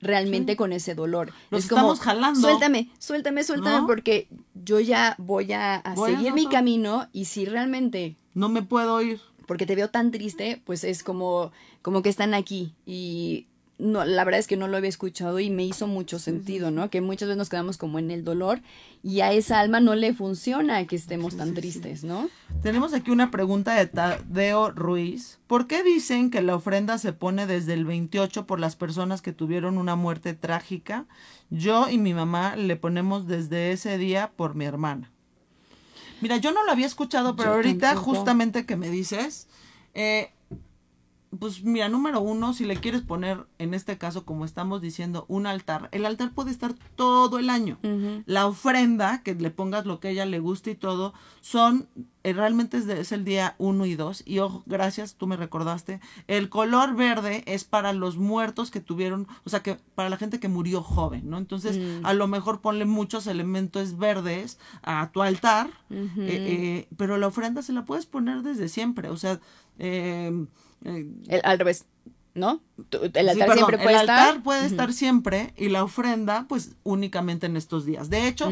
[0.00, 1.32] realmente con ese dolor.
[1.50, 2.40] Los es como, estamos jalando.
[2.40, 3.86] suéltame, suéltame, suéltame ¿No?
[3.86, 6.50] porque yo ya voy a, a Voy a seguir mi hacerlo.
[6.50, 9.20] camino y si realmente No me puedo ir.
[9.46, 12.74] porque te veo tan triste, pues es como, como que están aquí.
[12.84, 13.46] Y
[13.78, 16.88] no, la verdad es que no lo había escuchado y me hizo mucho sentido, ¿no?
[16.88, 18.60] Que muchas veces nos quedamos como en el dolor
[19.02, 22.28] y a esa alma no le funciona que estemos tan tristes, ¿no?
[22.62, 25.40] Tenemos aquí una pregunta de Tadeo Ruiz.
[25.48, 29.32] ¿Por qué dicen que la ofrenda se pone desde el 28 por las personas que
[29.32, 31.06] tuvieron una muerte trágica?
[31.50, 35.10] Yo y mi mamá le ponemos desde ese día por mi hermana.
[36.20, 38.14] Mira, yo no lo había escuchado, pero Yo ahorita tampoco.
[38.14, 39.48] justamente que me dices,
[39.94, 40.30] eh,
[41.38, 45.46] pues mira, número uno, si le quieres poner, en este caso, como estamos diciendo, un
[45.46, 47.78] altar, el altar puede estar todo el año.
[48.26, 51.88] La ofrenda, que le pongas lo que a ella le guste y todo, son,
[52.22, 54.22] eh, realmente es, de- es el día uno y dos.
[54.26, 56.00] Y ojo, gracias, tú me recordaste.
[56.26, 60.38] El color verde es para los muertos que tuvieron, o sea, que para la gente
[60.38, 61.38] que murió joven, ¿no?
[61.38, 67.28] Entonces, a lo mejor ponle muchos elementos verdes a tu altar, eh, eh, pero la
[67.28, 69.40] ofrenda se la puedes poner desde siempre, o sea,
[69.78, 70.46] eh,
[70.84, 71.84] El- al revés,
[72.34, 72.60] ¿no?
[72.90, 74.18] El altar siempre puede el estar.
[74.28, 78.08] altar puede estar siempre y la ofrenda pues únicamente en estos días.
[78.10, 78.50] De hecho,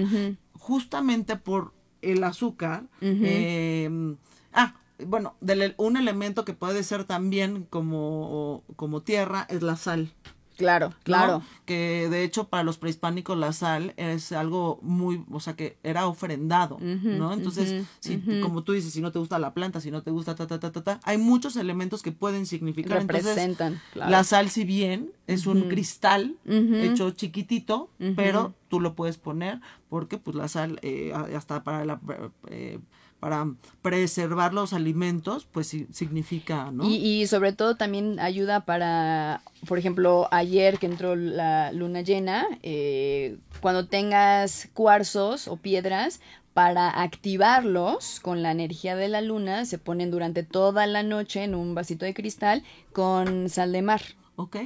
[0.52, 2.84] justamente por el azúcar,
[3.24, 4.16] eh,
[4.52, 4.74] ah,
[5.06, 10.12] bueno, del- un elemento que puede ser también como, como tierra es la sal.
[10.60, 10.94] Claro, ¿no?
[11.02, 11.42] claro.
[11.64, 16.06] Que de hecho para los prehispánicos la sal es algo muy, o sea, que era
[16.06, 17.32] ofrendado, ¿no?
[17.32, 20.34] Entonces, si, como tú dices, si no te gusta la planta, si no te gusta
[20.34, 23.00] ta, ta, ta, ta, ta, hay muchos elementos que pueden significar.
[23.00, 24.10] Entonces, Representan, claro.
[24.10, 30.18] la sal, si bien es un cristal hecho chiquitito, pero tú lo puedes poner porque
[30.18, 32.00] pues la sal, eh, hasta para la...
[32.48, 32.78] eh,
[33.20, 33.46] para
[33.83, 36.88] preservar los alimentos, pues significa, ¿no?
[36.88, 42.46] Y, y sobre todo también ayuda para, por ejemplo, ayer que entró la luna llena,
[42.62, 46.20] eh, cuando tengas cuarzos o piedras,
[46.54, 51.54] para activarlos con la energía de la luna, se ponen durante toda la noche en
[51.54, 54.02] un vasito de cristal con sal de mar.
[54.36, 54.56] ¿Ok?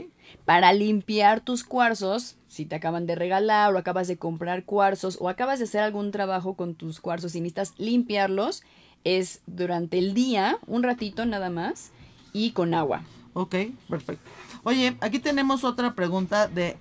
[0.44, 5.28] Para limpiar tus cuarzos, si te acaban de regalar o acabas de comprar cuarzos o
[5.28, 8.62] acabas de hacer algún trabajo con tus cuarzos y necesitas limpiarlos,
[9.04, 11.90] es durante el día, un ratito nada más,
[12.32, 13.02] y con agua.
[13.34, 13.56] Ok,
[13.88, 14.30] perfecto.
[14.62, 16.76] Oye, aquí tenemos otra pregunta de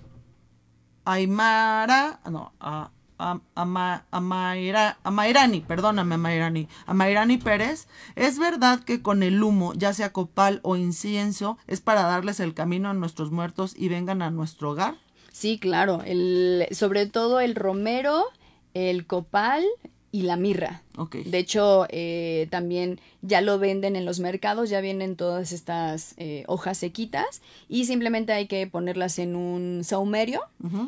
[1.04, 3.40] Aymara, no, a, a-
[5.02, 10.76] Amairani, perdóname Amairani, Amairani Pérez, ¿es verdad que con el humo, ya sea copal o
[10.76, 14.96] incienso, es para darles el camino a nuestros muertos y vengan a nuestro hogar?
[15.32, 18.24] Sí, claro, el, sobre todo el romero,
[18.72, 19.64] el copal
[20.14, 20.84] y la mirra.
[21.24, 26.44] De hecho, eh, también ya lo venden en los mercados, ya vienen todas estas eh,
[26.46, 30.40] hojas sequitas y simplemente hay que ponerlas en un saumerio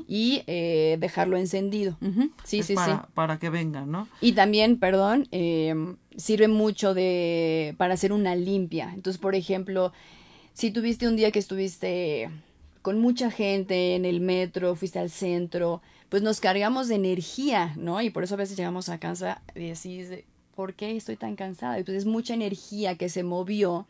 [0.07, 1.97] y eh, dejarlo encendido.
[2.45, 3.03] Sí, Es sí, para, sí.
[3.15, 4.07] para que vengan, ¿no?
[4.21, 5.75] Y también, perdón, eh,
[6.17, 8.93] sirve mucho de para hacer una limpia.
[8.95, 9.93] Entonces, por ejemplo,
[10.53, 12.31] si tuviste un día que estuviste
[12.81, 18.01] con mucha gente en el metro, fuiste al centro, pues nos cargamos de energía, ¿no?
[18.01, 20.11] Y por eso a veces llegamos a casa y decís,
[20.55, 21.79] ¿por qué estoy tan cansada?
[21.79, 23.87] Entonces es mucha energía que se movió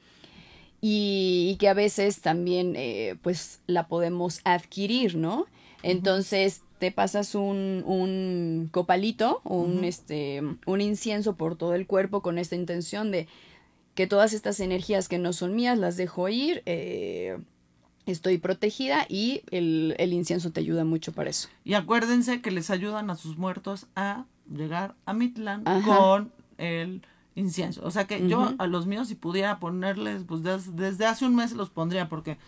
[0.80, 5.46] y, y que a veces también eh, pues la podemos adquirir, ¿no?
[5.82, 12.38] Entonces te pasas un, un copalito un, este, un incienso por todo el cuerpo con
[12.38, 13.28] esta intención de
[13.94, 17.38] que todas estas energías que no son mías las dejo ir, eh,
[18.06, 21.48] estoy protegida y el, el incienso te ayuda mucho para eso.
[21.64, 25.84] Y acuérdense que les ayudan a sus muertos a llegar a Mitlan Ajá.
[25.96, 27.02] con el
[27.34, 27.82] incienso.
[27.84, 31.34] O sea que yo a los míos si pudiera ponerles, pues des- desde hace un
[31.34, 32.38] mes los pondría porque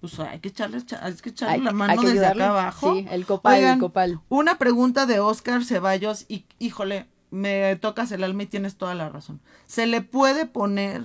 [0.00, 2.44] pues hay que echarles, cha- hay que echarle Hay- la mano desde ayudarle.
[2.44, 2.94] acá abajo.
[2.94, 4.20] Sí, el copal, el copal.
[4.28, 9.08] Una pregunta de Oscar Ceballos y híjole, me tocas el alma y tienes toda la
[9.08, 9.40] razón.
[9.66, 11.04] Se le puede poner,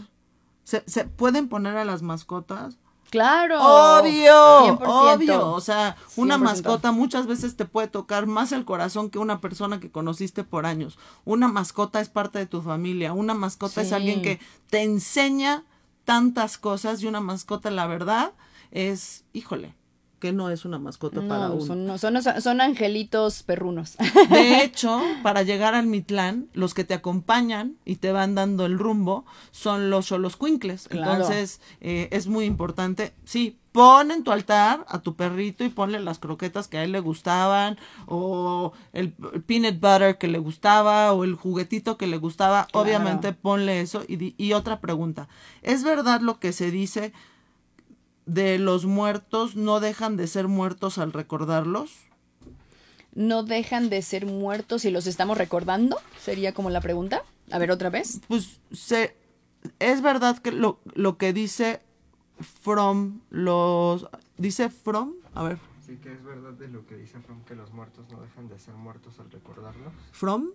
[0.64, 2.78] se, se pueden poner a las mascotas
[3.10, 3.60] Claro.
[3.62, 5.52] Obvio, obvio.
[5.52, 6.40] O sea, una 100%.
[6.40, 10.66] mascota muchas veces te puede tocar más el corazón que una persona que conociste por
[10.66, 10.98] años.
[11.26, 13.14] Una mascota es parte de tu familia.
[13.14, 14.40] Una mascota es alguien que
[14.70, 15.64] te enseña
[16.06, 18.32] tantas cosas y una mascota, la verdad,
[18.72, 19.76] es, híjole,
[20.20, 21.66] que no es una mascota para No, uno.
[21.66, 23.98] son, no, son, son angelitos perrunos.
[24.30, 28.80] De hecho, para llegar al Mitlán, los que te acompañan y te van dando el
[28.80, 30.88] rumbo son los Xoloscuincles.
[30.88, 31.14] Claro.
[31.14, 33.14] Entonces, eh, es muy importante.
[33.26, 36.92] Sí, pon en tu altar a tu perrito y ponle las croquetas que a él
[36.92, 37.78] le gustaban,
[38.08, 42.66] o el peanut butter que le gustaba, o el juguetito que le gustaba.
[42.72, 42.84] Claro.
[42.84, 44.04] Obviamente, ponle eso.
[44.08, 45.28] Y otra pregunta:
[45.62, 47.14] ¿es verdad lo que se dice
[48.28, 51.92] de los muertos no dejan de ser muertos al recordarlos?
[53.16, 55.98] ¿No dejan de ser muertos y los estamos recordando?
[56.22, 57.24] Sería como la pregunta.
[57.50, 58.20] A ver, otra vez.
[58.28, 59.16] pues se
[59.80, 61.82] es verdad que lo, lo que dice
[62.62, 64.06] From los
[64.38, 67.72] dice From, a ver, Sí que es verdad de lo que dice From que los
[67.72, 69.94] muertos no dejan de ser muertos al recordarlos.
[70.12, 70.50] From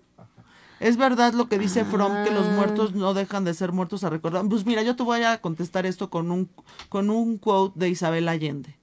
[0.79, 2.53] es verdad lo que dice From que los Ah.
[2.55, 4.47] muertos no dejan de ser muertos a recordar.
[4.47, 6.51] Pues mira, yo te voy a contestar esto con un
[6.91, 8.77] con un quote de Isabel Allende.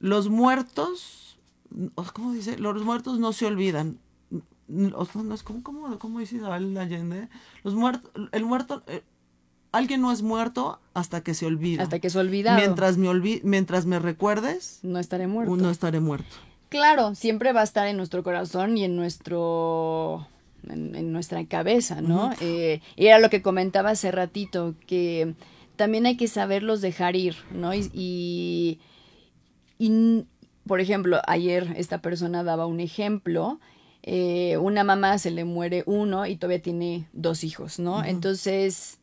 [0.00, 1.38] Los muertos
[2.12, 2.58] ¿cómo dice?
[2.58, 4.00] Los muertos no se olvidan.
[4.94, 7.28] O sea, no es como dice Isabel Allende?
[7.62, 9.04] Los muertos el muerto eh,
[9.72, 11.82] alguien no es muerto hasta que se olvida.
[11.82, 12.58] Hasta que es olvidado.
[12.58, 15.56] Mientras me olvi- mientras me recuerdes, No estaré muerto.
[15.56, 16.36] no estaré muerto.
[16.68, 20.26] Claro, siempre va a estar en nuestro corazón y en nuestro
[20.68, 22.32] en, en nuestra cabeza, ¿no?
[22.40, 25.34] Eh, y era lo que comentaba hace ratito, que
[25.76, 27.72] también hay que saberlos dejar ir, ¿no?
[27.72, 28.78] Y, y,
[29.78, 30.24] y,
[30.66, 33.60] por ejemplo, ayer esta persona daba un ejemplo,
[34.02, 38.04] eh, una mamá se le muere uno y todavía tiene dos hijos, ¿no?
[38.04, 38.97] Entonces,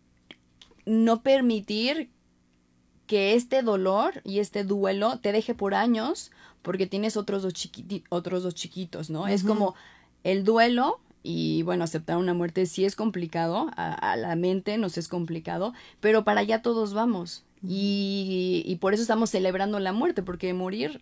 [0.86, 2.10] no permitir
[3.08, 8.04] que este dolor y este duelo te deje por años porque tienes otros dos, chiquiti-
[8.10, 9.28] otros dos chiquitos, ¿no?
[9.28, 9.76] Es como
[10.24, 14.98] el duelo y bueno, aceptar una muerte sí es complicado, a, a la mente nos
[14.98, 17.44] es complicado, pero para allá todos vamos.
[17.68, 21.02] Y, y por eso estamos celebrando la muerte, porque morir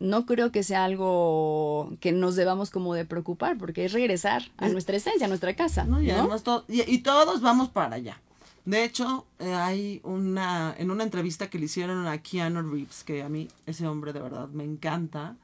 [0.00, 4.68] no creo que sea algo que nos debamos como de preocupar, porque es regresar a
[4.68, 5.84] nuestra esencia, a nuestra casa.
[5.84, 6.14] No, y, ¿no?
[6.20, 8.20] además to- y, y todos vamos para allá.
[8.68, 13.22] De hecho, eh, hay una, en una entrevista que le hicieron a Keanu Reeves, que
[13.22, 15.38] a mí ese hombre de verdad me encanta,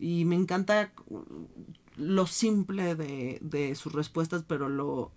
[0.00, 0.90] y me encanta
[1.96, 5.10] lo simple de, de sus respuestas, pero lo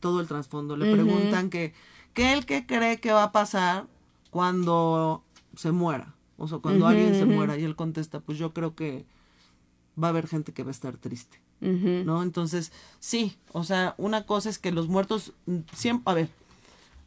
[0.00, 0.78] todo el trasfondo.
[0.78, 1.74] Le preguntan que,
[2.14, 3.86] que él qué cree que va a pasar
[4.30, 5.24] cuando
[5.56, 9.04] se muera, o sea, cuando alguien se muera, y él contesta, pues yo creo que
[10.02, 11.38] va a haber gente que va a estar triste.
[11.60, 12.22] ¿no?
[12.22, 16.30] Entonces, sí, o sea, una cosa es que los muertos mm, siempre, a ver,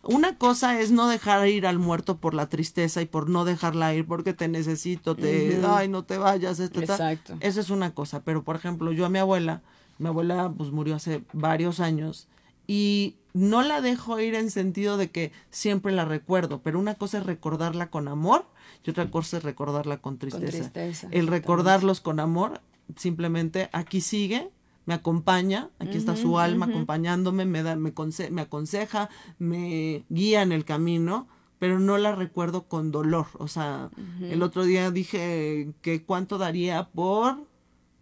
[0.03, 3.93] una cosa es no dejar ir al muerto por la tristeza y por no dejarla
[3.93, 6.91] ir porque te necesito, te, ay, no te vayas, esto, tal.
[6.91, 7.37] Exacto.
[7.41, 9.61] Eso es una cosa, pero por ejemplo, yo a mi abuela,
[9.97, 12.27] mi abuela pues murió hace varios años
[12.65, 17.19] y no la dejo ir en sentido de que siempre la recuerdo, pero una cosa
[17.19, 18.45] es recordarla con amor
[18.83, 20.71] y otra cosa es recordarla con tristeza.
[20.71, 22.61] tristeza, El recordarlos con amor,
[22.95, 24.49] simplemente aquí sigue,
[24.89, 30.41] me acompaña, aquí está su alma acompañándome, me, da, me, conse- me aconseja, me guía
[30.41, 31.27] en el camino,
[31.59, 33.27] pero no la recuerdo con dolor.
[33.37, 33.91] O sea,
[34.31, 37.37] el otro día dije que cuánto daría por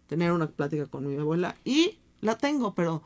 [0.06, 3.02] tener una plática con mi abuela y la tengo, pero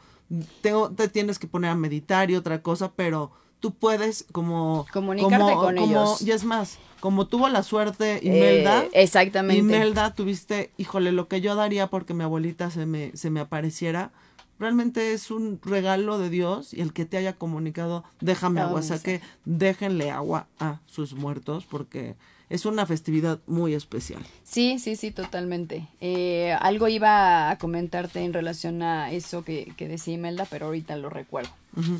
[0.61, 4.85] tengo, te tienes que poner a meditar y otra cosa, pero tú puedes como...
[4.92, 6.20] Comunicarte como- con como- ellos.
[6.20, 9.61] Y es más, como tuvo la suerte Imelda, Eh, exactamente.
[9.61, 14.11] Imelda, tuviste, híjole, lo que yo daría porque mi abuelita se me, se me apareciera,
[14.59, 18.83] realmente es un regalo de Dios y el que te haya comunicado, déjame agua, o
[18.83, 22.16] sea que déjenle agua a sus muertos porque
[22.51, 24.22] es una festividad muy especial.
[24.42, 25.88] Sí, sí, sí, totalmente.
[26.01, 30.96] Eh, algo iba a comentarte en relación a eso que, que decía Imelda, pero ahorita
[30.96, 31.51] lo recuerdo.
[31.77, 31.98] Ujú.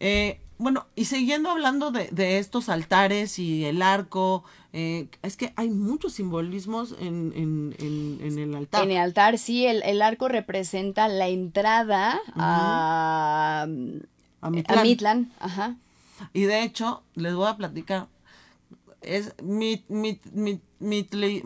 [0.00, 5.52] Eh, bueno, y siguiendo hablando de, de estos altares y el arco, eh, es que
[5.56, 8.84] hay muchos simbolismos en, en, en, en el altar.
[8.84, 13.66] En el altar, sí, el, el arco representa la entrada a,
[14.40, 14.82] A a Mitlán.
[14.82, 15.32] Mitlan.
[15.40, 15.76] Ajá.
[16.32, 18.08] Y de hecho, les voy a platicar.
[19.02, 21.42] Es mit, mit, mit, mitli-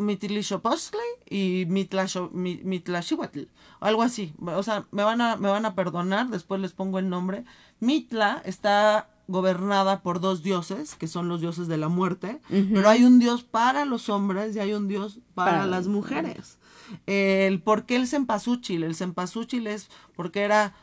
[1.29, 3.43] y Mitlasho- mi- Mitlaxihuatl,
[3.81, 4.33] algo así.
[4.41, 7.45] O sea, me van a, me van a perdonar, después les pongo el nombre.
[7.81, 13.05] Mitla está gobernada por dos dioses, que son los dioses de la muerte, pero hay
[13.05, 16.59] un dios para los hombres y hay un dios para, Para- las mujeres.
[17.07, 20.75] El por qué el cempasúchil, el cempasúchil es porque era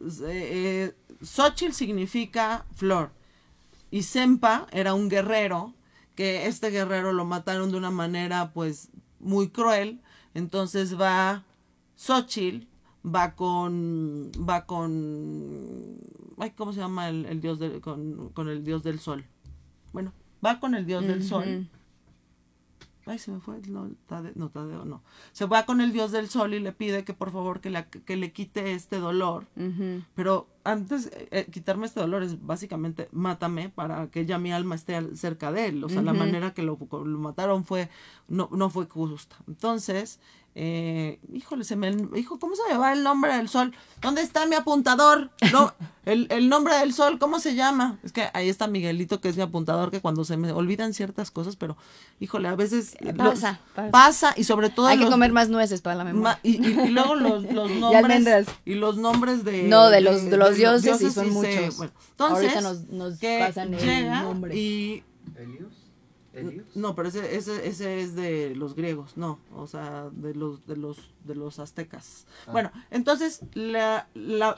[0.00, 3.10] eh, eh, Xochitl significa flor
[3.90, 5.74] y Sempa era un guerrero
[6.14, 10.00] que este guerrero lo mataron de una manera pues muy cruel,
[10.34, 11.42] entonces va
[11.96, 12.66] Xochitl
[13.04, 15.98] va con va con
[16.38, 19.24] ay, ¿cómo se llama el, el dios del con, con el dios del sol?
[19.92, 20.12] Bueno,
[20.44, 21.44] va con el dios del sol.
[23.08, 25.00] Ay, se me fue, no, Tadeo, no, Tadeo, no.
[25.32, 27.88] Se va con el dios del sol y le pide que por favor que, la-
[27.88, 29.46] que le quite este dolor.
[30.16, 34.74] Pero antes, eh, eh, quitarme este dolor es básicamente mátame para que ya mi alma
[34.74, 35.84] esté cerca de él.
[35.84, 37.88] O sea, la manera que lo, lo mataron fue,
[38.28, 39.36] no, no fue justa.
[39.48, 40.20] Entonces,
[40.58, 43.74] eh, híjole, se me, hijo, ¿cómo se me va el nombre del sol?
[44.00, 45.30] ¿Dónde está mi apuntador?
[45.52, 45.74] No,
[46.06, 47.98] el, el nombre del sol, ¿cómo se llama?
[48.02, 51.30] Es que ahí está Miguelito, que es mi apuntador, que cuando se me olvidan ciertas
[51.30, 51.76] cosas, pero,
[52.20, 52.94] híjole, a veces...
[53.00, 53.60] Eh, los- pasa,
[53.90, 54.32] pasa.
[54.34, 54.86] y sobre todo...
[54.86, 56.38] Hay que comer más nueces para la Ma- memoria.
[56.42, 58.46] y, y- y luego los, los Y nombres almendras.
[58.64, 61.76] y los nombres de No, de los- de los dioses, y son muchos.
[61.76, 64.56] bueno, entonces Ahorita nos- nos que pasan el llega nombre.
[64.56, 65.02] y
[65.36, 65.72] ¿Helios?
[66.32, 66.66] ¿Helios?
[66.74, 70.76] no pero ese, ese ese es de los griegos no o sea de los de
[70.76, 72.52] los de los aztecas Ah.
[72.52, 74.54] bueno entonces la la.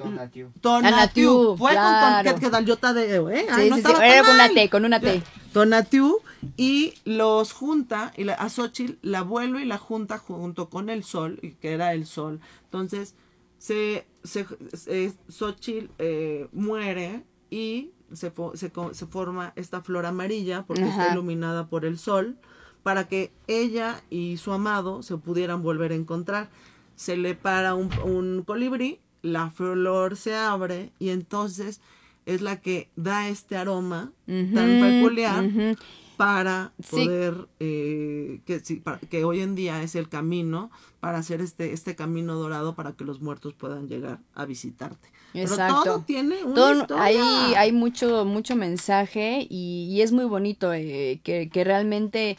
[0.61, 2.24] Tonatiu fue claro.
[2.24, 2.66] con ton, ¿qué, qué tal?
[2.66, 4.49] yo tadeo eh Ay, Sí, no sí, era con una.
[4.49, 5.22] T, con una T.
[5.53, 6.18] Tonatiuh
[6.57, 11.05] y los junta y la, a Xochitl la vuelo y la junta junto con el
[11.05, 13.14] sol y que era el sol entonces
[13.59, 18.31] se, se, se- Xochitl eh, muere y se,
[19.07, 22.39] forma esta flor amarilla porque está iluminada por el sol
[22.83, 26.49] para que ella y su amado se pudieran volver a encontrar.
[26.95, 31.81] Se le para un, un colibrí, la flor se abre y entonces
[32.35, 35.45] es la que da este aroma tan peculiar
[36.16, 36.91] para Sí.
[37.05, 40.70] poder eh, que, sí, para- que hoy en día es el camino
[41.01, 45.45] para hacer este este camino dorado para que los muertos puedan llegar a visitarte pero
[45.47, 45.83] Exacto.
[45.85, 47.61] todo tiene una Todo- historia.
[47.61, 52.37] hay mucho, mucho mensaje y, y es muy bonito eh, que, que realmente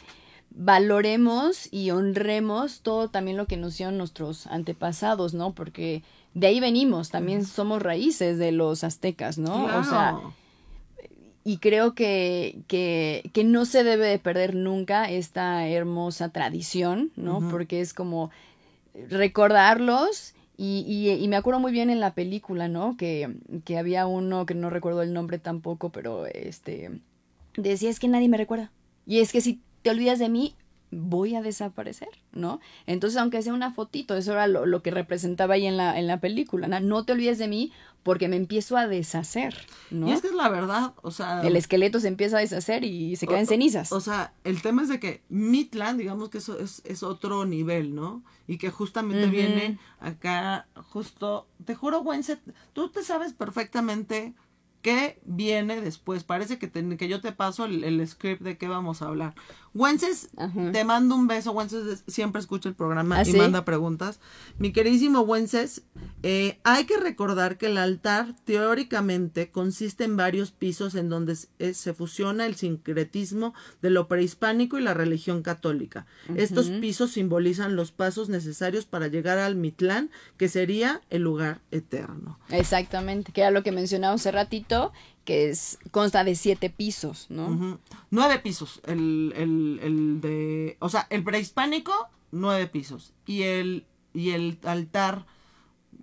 [0.50, 5.54] valoremos y honremos todo también lo que nos hicieron nuestros antepasados, ¿no?
[5.54, 6.02] Porque
[6.34, 9.64] de ahí venimos, también somos raíces de los aztecas, ¿no?
[9.78, 10.18] O sea,
[11.44, 17.40] y creo que, que, que no se debe de perder nunca esta hermosa tradición, ¿no?
[17.50, 18.30] Porque es como
[19.08, 22.96] recordarlos y, y, y me acuerdo muy bien en la película, ¿no?
[22.96, 27.00] Que, que había uno que no recuerdo el nombre tampoco, pero este
[27.56, 28.70] decía es que nadie me recuerda.
[29.06, 30.54] Y es que si te olvidas de mí,
[30.90, 32.60] voy a desaparecer, ¿no?
[32.86, 36.06] Entonces, aunque sea una fotito, eso era lo, lo que representaba ahí en la, en
[36.06, 36.80] la película, ¿no?
[36.80, 37.72] No te olvides de mí
[38.02, 39.54] porque me empiezo a deshacer,
[39.90, 40.08] ¿no?
[40.08, 43.14] y es que es la verdad o sea El esqueleto se empieza a deshacer y
[43.16, 43.92] se queda en o- cenizas.
[43.92, 47.94] O sea, el tema es de que Midland, digamos que eso es, es otro nivel,
[47.94, 48.22] ¿no?
[48.48, 52.38] Y que justamente viene acá, justo, te juro, Wences,
[52.72, 54.32] tú te sabes perfectamente
[54.82, 56.24] qué viene después.
[56.24, 59.34] Parece que, te- que yo te paso el, el script de qué vamos a hablar.
[59.72, 60.72] Wences, Ajá.
[60.72, 61.52] te mando un beso.
[61.52, 63.36] Wences siempre escucha el programa ¿Ah, y sí?
[63.36, 64.18] manda preguntas.
[64.58, 65.82] Mi queridísimo Wences,
[66.24, 71.48] eh, hay que recordar que el altar teóricamente consiste en varios pisos en donde se,
[71.58, 76.06] eh, se fusiona el sincretismo de lo prehispánico y la religión católica.
[76.36, 82.38] Estos pisos simbolizan los pasos necesarios para llegar al Mitlán, que sería el lugar eterno.
[82.50, 84.69] Exactamente, que era lo que mencionaba hace ratito,
[85.24, 87.78] que es consta de siete pisos, ¿no?
[88.10, 88.80] Nueve pisos.
[88.86, 90.76] El, el, el de.
[90.80, 91.92] O sea, el prehispánico,
[92.32, 93.12] nueve pisos.
[93.26, 95.26] Y el, y el altar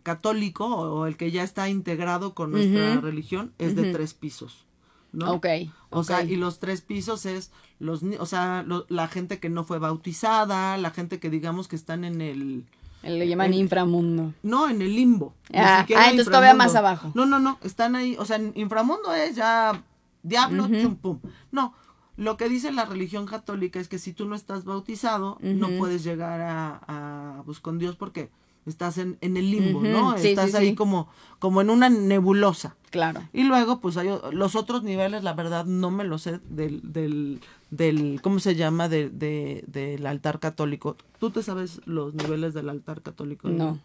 [0.03, 4.65] católico, o el que ya está integrado con nuestra religión, es de tres pisos.
[5.11, 5.34] ¿no?
[5.34, 5.47] Ok.
[5.89, 9.63] O sea, y los tres pisos es los, o sea, lo- la gente que no
[9.63, 12.65] fue bautizada, la gente que digamos que están en el,
[13.08, 14.34] Le llaman inframundo.
[14.43, 15.34] no, en el limbo.
[15.53, 17.12] Ah, ah, entonces todavía más abajo.
[17.16, 19.84] No, no, no, están ahí, o sea, en inframundo es ya
[20.24, 20.82] diablo, Ujú.
[20.82, 21.20] chum, pum.
[21.51, 21.74] No,
[22.18, 26.03] lo que dice la religión católica es que si tú no estás bautizado, no puedes
[26.03, 28.30] llegar a, a pues con Dios porque
[28.68, 30.18] estás en, en el limbo, ¿no?
[30.18, 30.76] sí, estás sí, ahí sí.
[30.76, 31.07] como,
[31.39, 32.76] como en una nebulosa.
[32.91, 33.22] Claro.
[33.34, 37.41] Y luego, pues hay los otros niveles, la verdad, no me lo sé del, del,
[37.72, 38.88] del ¿cómo se llama?
[38.89, 40.95] De, de- del altar católico.
[41.20, 43.49] ¿Tú te sabes los niveles del altar católico?
[43.49, 43.80] No.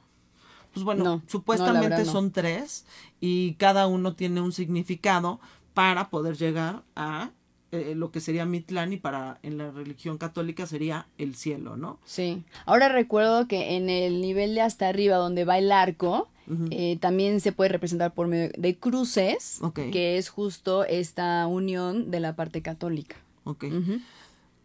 [0.72, 2.10] Pues bueno, No, no, la supuestamente no.
[2.10, 2.86] son tres
[3.20, 5.38] y cada uno tiene un significado
[5.74, 7.30] para poder llegar a
[7.72, 11.98] eh, lo que sería Mitlán y para en la religión católica sería el cielo, ¿no?
[12.04, 12.44] Sí.
[12.66, 16.28] Ahora recuerdo que en el nivel de hasta arriba donde va el arco,
[16.70, 19.60] eh, también se puede representar por medio de cruces,
[19.90, 23.16] que es justo esta unión de la parte católica.
[23.44, 23.64] Ok.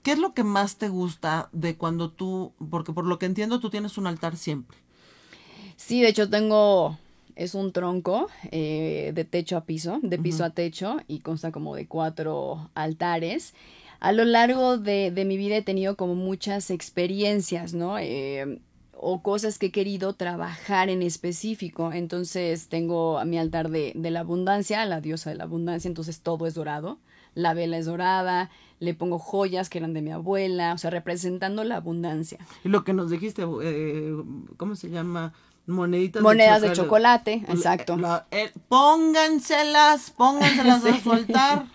[0.04, 3.62] ¿Qué es lo que más te gusta de cuando tú, porque por lo que entiendo
[3.62, 4.78] tú tienes un altar siempre?
[5.78, 6.98] Sí, de hecho tengo
[7.38, 11.76] es un tronco eh, de techo a piso, de piso a techo, y consta como
[11.76, 13.54] de cuatro altares.
[14.00, 17.98] A lo largo de, mi vida he tenido como muchas experiencias, ¿no?
[18.00, 18.60] Eh,
[19.00, 21.94] o cosas que he querido trabajar en específico.
[21.94, 26.22] Entonces tengo a mi altar de, de, la abundancia, la diosa de la abundancia, entonces
[26.22, 26.98] todo es dorado.
[27.36, 31.64] La vela es dorada, le pongo joyas que eran de mi abuela, o sea, representando
[31.64, 32.40] la abundancia.
[32.64, 34.16] Y lo que nos dijiste, eh,
[34.58, 35.34] ¿cómo se llama?
[35.68, 37.98] Moneditas monedas de chocolate, exacto.
[38.32, 41.66] Eh, pónganselas, pónganselas a soltar.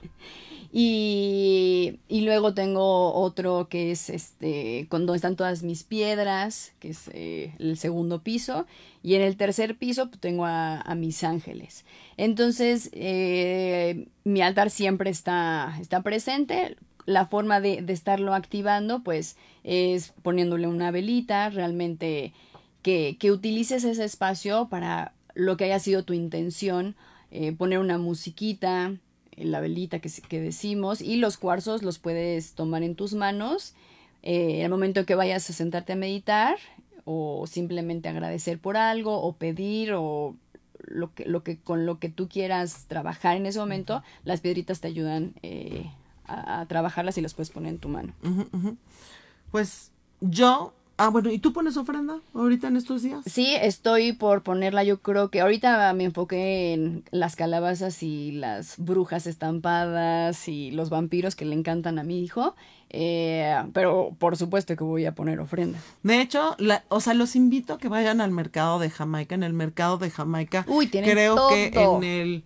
[0.75, 6.89] Y, y, luego tengo otro que es este, con donde están todas mis piedras, que
[6.89, 8.65] es eh, el segundo piso.
[9.03, 11.85] Y en el tercer piso pues, tengo a, mis ángeles.
[12.17, 16.79] Entonces, eh, mi altar siempre está, está presente.
[17.05, 22.33] La forma de, de estarlo activando, pues, es poniéndole una velita, realmente
[22.83, 26.95] que, que utilices ese espacio para lo que haya sido tu intención,
[27.31, 28.95] eh, poner una musiquita,
[29.33, 33.75] eh, la velita que, que, decimos, y los cuarzos los puedes tomar en tus manos
[34.23, 36.57] eh, en el momento que vayas a sentarte a meditar
[37.05, 40.37] o simplemente agradecer por algo o pedir o
[40.79, 44.81] lo que, lo que con lo que tú quieras trabajar en ese momento, las piedritas
[44.81, 45.35] te ayudan
[46.27, 48.13] a, trabajarlas y las puedes poner en tu mano.
[49.51, 53.23] Pues yo Ah, bueno, ¿y tú pones ofrenda ahorita en estos días?
[53.27, 54.85] Sí, estoy por ponerla.
[54.85, 60.91] Yo creo que ahorita me enfoqué en las calabazas y las brujas estampadas y los
[60.91, 62.55] vampiros que le encantan a mi hijo.
[62.91, 65.79] Eh, pero por supuesto que voy a poner ofrenda.
[66.03, 69.35] De hecho, la, o sea, los invito a que vayan al mercado de Jamaica.
[69.35, 72.45] En el mercado de Jamaica, Uy, creo que en el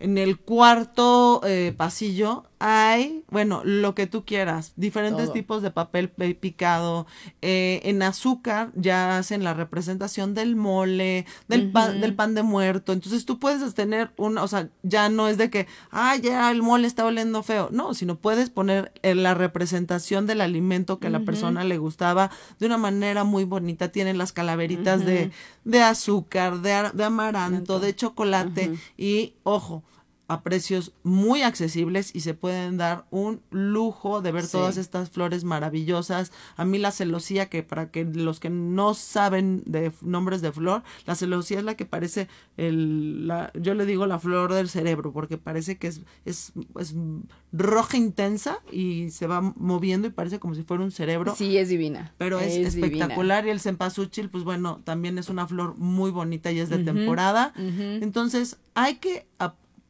[0.00, 6.08] en el cuarto eh, pasillo hay, bueno, lo que tú quieras, diferentes tipos de papel
[6.08, 7.06] picado.
[7.42, 12.94] Eh, en azúcar ya hacen la representación del mole, del, pan, del pan de muerto.
[12.94, 16.62] Entonces tú puedes tener una, o sea, ya no es de que, ay, ya el
[16.62, 17.68] mole está oliendo feo.
[17.70, 22.30] No, sino puedes poner eh, la representación del alimento que a la persona le gustaba
[22.58, 23.88] de una manera muy bonita.
[23.88, 25.32] Tienen las calaveritas de,
[25.64, 29.82] de azúcar, de, de amaranto, de chocolate y, ojo,
[30.26, 35.44] a precios muy accesibles y se pueden dar un lujo de ver todas estas flores
[35.44, 36.32] maravillosas.
[36.56, 40.82] A mí la celosía, que para que los que no saben de nombres de flor,
[41.04, 45.12] la celosía es la que parece, el, la, yo le digo la flor del cerebro,
[45.12, 46.94] porque parece que es, es, es
[47.52, 51.34] roja intensa y se va moviendo y parece como si fuera un cerebro.
[51.36, 52.14] Sí, es divina.
[52.16, 56.60] Pero es, espectacular y el cempasúchil, pues bueno, también es una flor muy bonita y
[56.60, 57.52] es de temporada.
[57.56, 59.26] Entonces hay que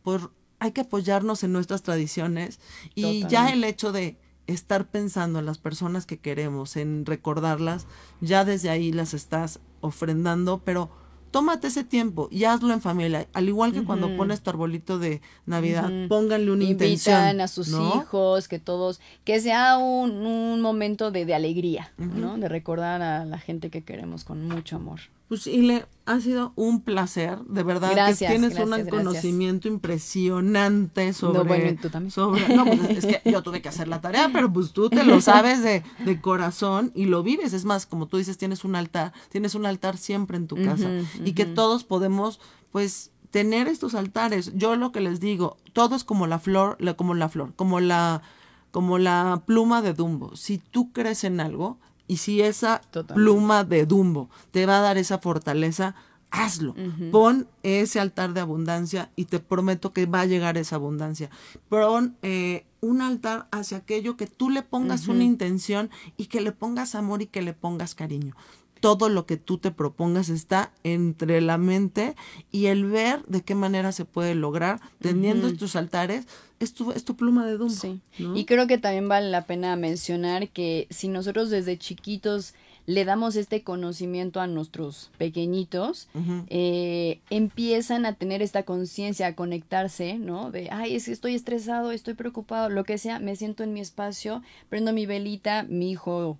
[0.05, 0.31] por,
[0.61, 2.61] hay que apoyarnos en nuestras tradiciones
[2.95, 7.87] y ya el hecho de estar pensando en las personas que queremos, en recordarlas,
[8.21, 10.91] ya desde ahí las estás ofrendando, pero
[11.31, 13.27] tómate ese tiempo y hazlo en familia.
[13.33, 17.17] Al igual que cuando pones tu arbolito de Navidad, pónganle una intención.
[17.17, 22.37] Invitan a sus hijos, que todos, que sea un, un momento de, de alegría, ¿no?
[22.37, 25.01] De recordar a la gente que queremos con mucho amor.
[25.29, 31.39] Pues y le ha sido un placer, de verdad que tienes un conocimiento impresionante sobre
[31.39, 32.11] no, bueno, tú también.
[32.11, 35.03] sobre no, pues es que yo tuve que hacer la tarea, pero pues tú te
[35.03, 38.77] lo sabes de, de corazón y lo vives, es más, como tú dices, tienes un
[38.77, 40.91] altar, tienes un altar siempre en tu casa
[41.25, 42.39] y que todos podemos
[42.71, 44.53] pues tener estos altares.
[44.55, 48.23] Yo lo que les digo, todo es como la flor, como la flor, como la
[48.71, 50.35] como la pluma de Dumbo.
[50.35, 52.83] Si tú crees en algo, y si esa
[53.15, 55.95] pluma de Dumbo te va a dar esa fortaleza,
[56.31, 56.75] hazlo.
[57.13, 61.31] Pon ese altar de abundancia y te prometo que va a llegar esa abundancia.
[61.69, 66.53] Pon eh, un altar hacia aquello que tú le pongas una intención y que le
[66.53, 68.35] pongas amor y que le pongas cariño
[68.81, 72.15] todo lo que tú te propongas está entre la mente
[72.53, 76.27] y el ver de qué manera se puede lograr teniendo estos altares.
[76.61, 77.75] Es tu, es tu pluma de Dumbo.
[77.75, 78.01] Sí.
[78.19, 82.55] Y creo que también vale la pena mencionar que si nosotros desde chiquitos
[82.87, 86.09] le damos este conocimiento a nuestros pequeñitos,
[86.49, 90.51] eh, empiezan a tener esta conciencia, a conectarse, ¿no?
[90.51, 93.81] De, ay, es que estoy estresado, estoy preocupado, lo que sea, me siento en mi
[93.81, 96.37] espacio, prendo mi velita, mi hijo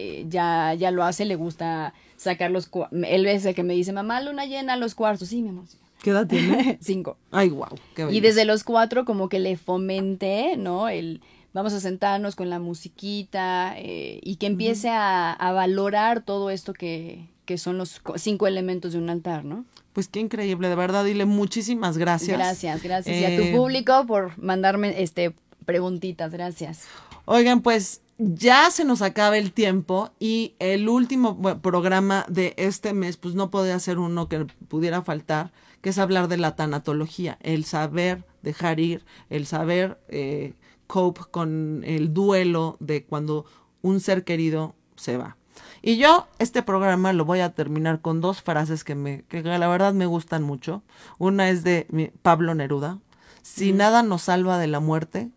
[0.00, 3.92] eh, ya, ya lo hace, le gusta sacar los Él es el que me dice,
[3.92, 5.28] mamá, luna llena los cuartos.
[5.28, 5.64] Sí, mi amor.
[6.02, 6.78] ¿Qué edad tiene?
[6.82, 7.16] Cinco.
[7.30, 7.68] Ay, wow.
[7.94, 10.88] Qué Y desde los cuatro como que le fomenté, ¿no?
[10.88, 11.20] El
[11.52, 16.72] vamos a sentarnos con la musiquita eh, y que empiece a, a valorar todo esto
[16.72, 19.64] que, que son los co- cinco elementos de un altar, ¿no?
[19.92, 22.38] Pues qué increíble, de verdad, dile muchísimas gracias.
[22.38, 23.16] Gracias, gracias.
[23.20, 25.34] Y a Eh, tu público por mandarme este
[25.66, 26.84] preguntitas, gracias.
[27.26, 33.16] Oigan, pues ya se nos acaba el tiempo y el último programa de este mes,
[33.16, 37.64] pues no podía ser uno que pudiera faltar, que es hablar de la tanatología, el
[37.64, 40.52] saber dejar ir, el saber eh,
[40.86, 43.46] cope con el duelo de cuando
[43.80, 45.38] un ser querido se va.
[45.80, 49.68] Y yo este programa lo voy a terminar con dos frases que me que la
[49.68, 50.82] verdad me gustan mucho.
[51.16, 52.98] Una es de Pablo Neruda.
[53.40, 55.30] Si nada nos salva de la muerte,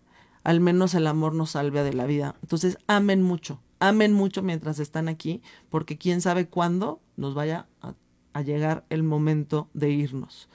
[0.43, 2.35] al menos el amor nos salve de la vida.
[2.41, 7.93] Entonces, amen mucho, amen mucho mientras están aquí, porque quién sabe cuándo nos vaya a,
[8.33, 10.49] a llegar el momento de irnos.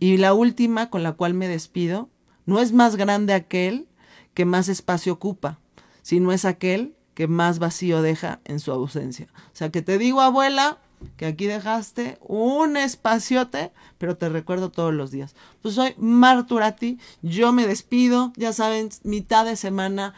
[0.00, 2.08] Y la última con la cual me despido,
[2.44, 3.88] no es más grande aquel
[4.34, 5.58] que más espacio ocupa,
[6.02, 9.28] sino es aquel que más vacío deja en su ausencia.
[9.34, 10.78] O sea, que te digo, abuela,
[11.16, 15.34] que aquí dejaste un espaciote, pero te recuerdo todos los días.
[15.62, 20.14] Pues soy Marturati, yo me despido, ya saben, mitad de semana,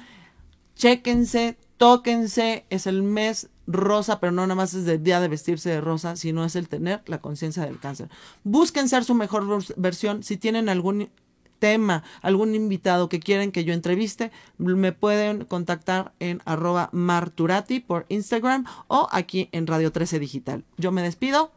[0.77, 5.69] chéquense, tóquense, es el mes rosa, pero no nada más es el día de vestirse
[5.69, 8.09] de rosa, sino es el tener la conciencia del cáncer.
[8.43, 11.11] Busquen ser su mejor vers- versión, si tienen algún
[11.59, 18.07] tema, algún invitado que quieren que yo entreviste, me pueden contactar en arroba marturati por
[18.09, 20.65] Instagram o aquí en Radio 13 Digital.
[20.77, 21.51] Yo me despido.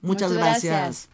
[0.00, 0.72] Muchas, Muchas gracias.
[0.72, 1.08] gracias.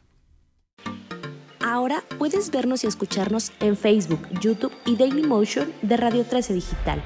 [1.61, 7.03] Ahora puedes vernos y escucharnos en Facebook, YouTube y Dailymotion de Radio 13 Digital.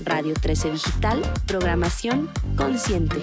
[0.08, 3.20] Radio 13 Digital, programación consciente.